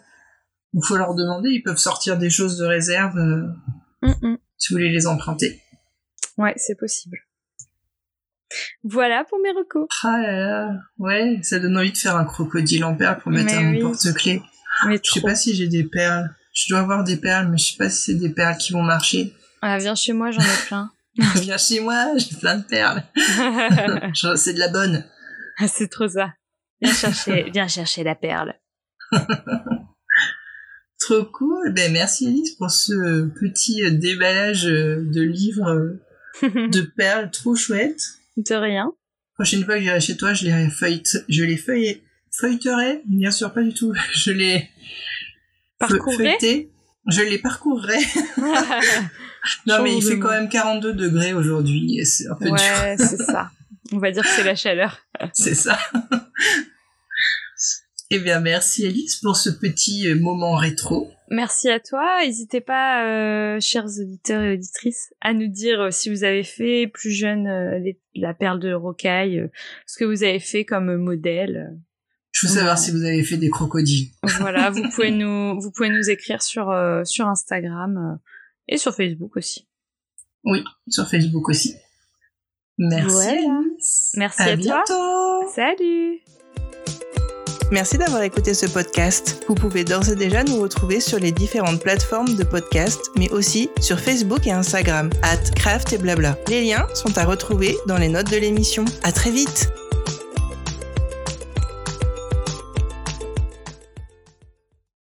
Il 0.75 0.81
faut 0.87 0.97
leur 0.97 1.15
demander, 1.15 1.51
ils 1.51 1.63
peuvent 1.63 1.79
sortir 1.79 2.19
des 2.19 2.31
choses 2.31 2.57
de 2.59 2.65
réserve 2.67 3.17
euh, 3.19 3.47
Mm, 4.03 4.11
mm. 4.21 4.39
si 4.59 4.73
vous 4.73 4.79
voulez 4.79 4.91
les 4.91 5.07
emprunter. 5.07 5.63
Ouais, 6.37 6.55
c'est 6.57 6.75
possible. 6.79 7.19
Voilà 8.85 9.25
pour 9.25 9.39
mes 9.41 9.53
recos. 9.53 9.87
Ah 10.03 10.19
là 10.21 10.33
là, 10.33 10.71
ouais, 10.99 11.39
ça 11.43 11.59
donne 11.59 11.77
envie 11.79 11.93
de 11.93 11.97
faire 11.97 12.17
un 12.17 12.25
crocodile 12.25 12.85
en 12.85 12.95
perles 12.97 13.19
pour 13.21 13.31
mettre 13.33 13.47
Mais 13.47 13.55
à 13.55 13.61
mon 13.63 13.71
oui. 13.71 13.81
porte-clés. 13.81 14.43
Mais 14.87 14.97
Je 15.03 15.11
sais 15.11 15.21
trop. 15.21 15.29
pas 15.29 15.35
si 15.35 15.55
j'ai 15.55 15.69
des 15.69 15.85
perles. 15.85 16.35
Je 16.55 16.65
dois 16.69 16.81
avoir 16.81 17.03
des 17.05 17.17
perles, 17.17 17.49
mais 17.49 17.59
je 17.59 17.65
sais 17.73 17.77
pas 17.79 17.89
si 17.91 18.03
c'est 18.03 18.15
des 18.19 18.31
perles 18.31 18.57
qui 18.59 18.73
vont 18.73 18.83
marcher. 18.83 19.35
Ah, 19.63 19.79
viens 19.79 19.95
chez 19.95 20.13
moi, 20.13 20.31
j'en 20.31 20.41
ai 20.43 20.67
plein. 20.67 20.91
Viens 21.43 21.59
chez 21.59 21.81
moi, 21.81 22.17
j'ai 22.17 22.35
plein 22.37 22.57
de 22.57 22.63
perles. 22.65 23.03
C'est 24.37 24.55
de 24.55 24.59
la 24.59 24.69
bonne. 24.69 25.05
Ah, 25.59 25.69
c'est 25.69 25.89
trop 25.89 26.09
ça. 26.09 26.33
Viens 26.81 26.95
chercher, 26.95 27.51
viens 27.53 27.69
chercher 27.69 28.03
la 28.03 28.15
perle. 28.15 28.55
Trop 30.99 31.25
cool. 31.25 31.73
Ben 31.75 31.93
merci 31.93 32.27
Alice 32.29 32.53
pour 32.53 32.71
ce 32.71 33.27
petit 33.41 33.85
euh, 33.85 33.91
déballage 33.91 34.67
euh, 34.67 35.03
de 35.05 35.21
livres 35.21 35.69
euh, 35.71 36.69
de 36.69 36.81
perles 36.81 37.31
trop 37.31 37.57
chouette. 37.57 38.01
De 38.37 38.55
rien. 38.55 38.93
Prochaine 39.35 39.65
fois 39.65 39.75
que 39.77 39.83
j'irai 39.83 40.01
chez 40.01 40.17
toi, 40.17 40.33
je 40.33 40.47
les 40.47 40.71
feuillete, 40.71 41.25
je 41.29 41.43
les 41.45 41.57
feuille, 41.57 42.03
feuilleterai. 42.33 43.03
Bien 43.07 43.31
sûr, 43.31 43.53
pas 43.53 43.63
du 43.63 43.73
tout. 43.75 43.93
Je 44.15 44.31
les 44.33 44.59
fe- 44.59 44.69
Parcourez. 45.79 46.17
feuilleter. 46.17 46.71
Je 47.09 47.23
les 47.23 47.39
parcourrai. 47.39 47.99
non, 49.67 49.83
mais 49.83 49.97
il 49.97 50.03
fait 50.03 50.19
quand 50.21 50.31
même 50.31 50.49
42 50.49 50.93
degrés 50.95 51.33
aujourd'hui. 51.35 51.99
et 51.99 52.05
C'est 52.05 52.29
un 52.29 52.35
peu 52.37 52.45
dur. 52.45 52.55
ouais, 52.55 52.97
c'est 52.99 53.17
ça. 53.23 53.51
On 53.93 53.99
va 53.99 54.11
dire 54.13 54.23
que 54.23 54.29
c'est 54.29 54.45
la 54.45 54.55
chaleur. 54.55 55.01
C'est 55.35 55.55
ça. 55.57 55.79
eh 58.11 58.19
bien, 58.21 58.41
merci 58.41 58.87
Alice 58.87 59.17
pour 59.17 59.37
ce 59.37 59.51
petit 59.51 60.09
euh, 60.09 60.15
moment 60.19 60.55
rétro. 60.57 61.11
Merci 61.31 61.69
à 61.71 61.81
toi. 61.81 62.21
N'hésitez 62.25 62.61
pas, 62.61 63.05
euh, 63.07 63.59
chers 63.61 63.87
auditeurs 63.87 64.43
et 64.43 64.53
auditrices, 64.55 65.13
à 65.21 65.33
nous 65.33 65.49
dire 65.49 65.81
euh, 65.81 65.91
si 65.91 66.09
vous 66.11 66.25
avez 66.25 66.43
fait 66.45 66.87
plus 66.87 67.11
jeune 67.11 67.47
euh, 67.49 67.79
les- 67.79 67.99
la 68.15 68.35
perle 68.35 68.61
de 68.61 68.73
rocaille, 68.73 69.49
ce 69.87 69.99
que 69.99 70.05
vous 70.05 70.23
avez 70.23 70.41
fait 70.41 70.65
comme 70.65 70.95
modèle. 70.97 71.77
Je 72.33 72.47
veux 72.47 72.55
savoir 72.55 72.79
si 72.79 72.91
vous 72.91 73.05
avez 73.05 73.23
fait 73.23 73.37
des 73.37 73.51
crocodiles. 73.51 74.09
Voilà, 74.41 74.71
vous 74.75 74.83
pouvez 74.95 75.11
nous, 75.11 75.61
vous 75.61 75.71
pouvez 75.71 75.91
nous 75.91 76.11
écrire 76.11 76.43
sur 76.43 76.71
euh, 76.71 77.05
sur 77.05 77.29
Instagram 77.29 77.97
euh, 77.97 78.17
et 78.69 78.79
sur 78.79 78.95
Facebook 78.95 79.37
aussi. 79.37 79.69
Oui, 80.45 80.65
sur 80.89 81.09
Facebook 81.09 81.49
aussi. 81.49 81.77
Merci. 82.79 83.29
Merci 84.17 84.43
à, 84.43 84.45
à 84.45 84.57
toi. 84.57 84.57
bientôt. 84.57 85.53
Salut. 85.55 86.21
Merci 87.71 87.97
d'avoir 87.97 88.23
écouté 88.23 88.53
ce 88.53 88.67
podcast. 88.67 89.43
Vous 89.49 89.55
pouvez 89.55 89.85
d'ores 89.85 90.11
et 90.11 90.17
déjà 90.17 90.45
nous 90.45 90.61
retrouver 90.61 91.01
sur 91.01 91.19
les 91.19 91.33
différentes 91.33 91.81
plateformes 91.81 92.35
de 92.35 92.45
podcast, 92.45 93.01
mais 93.17 93.31
aussi 93.31 93.71
sur 93.81 93.99
Facebook 93.99 94.47
et 94.47 94.53
Instagram, 94.53 95.09
at 95.23 95.39
craft 95.57 95.93
et 95.95 95.99
blabla. 95.99 96.37
Les 96.49 96.63
liens 96.63 96.87
sont 96.95 97.17
à 97.17 97.25
retrouver 97.25 97.77
dans 97.87 97.97
les 97.97 98.09
notes 98.09 98.31
de 98.31 98.37
l'émission. 98.37 98.85
À 99.03 99.13
très 99.13 99.31
vite! 99.31 99.71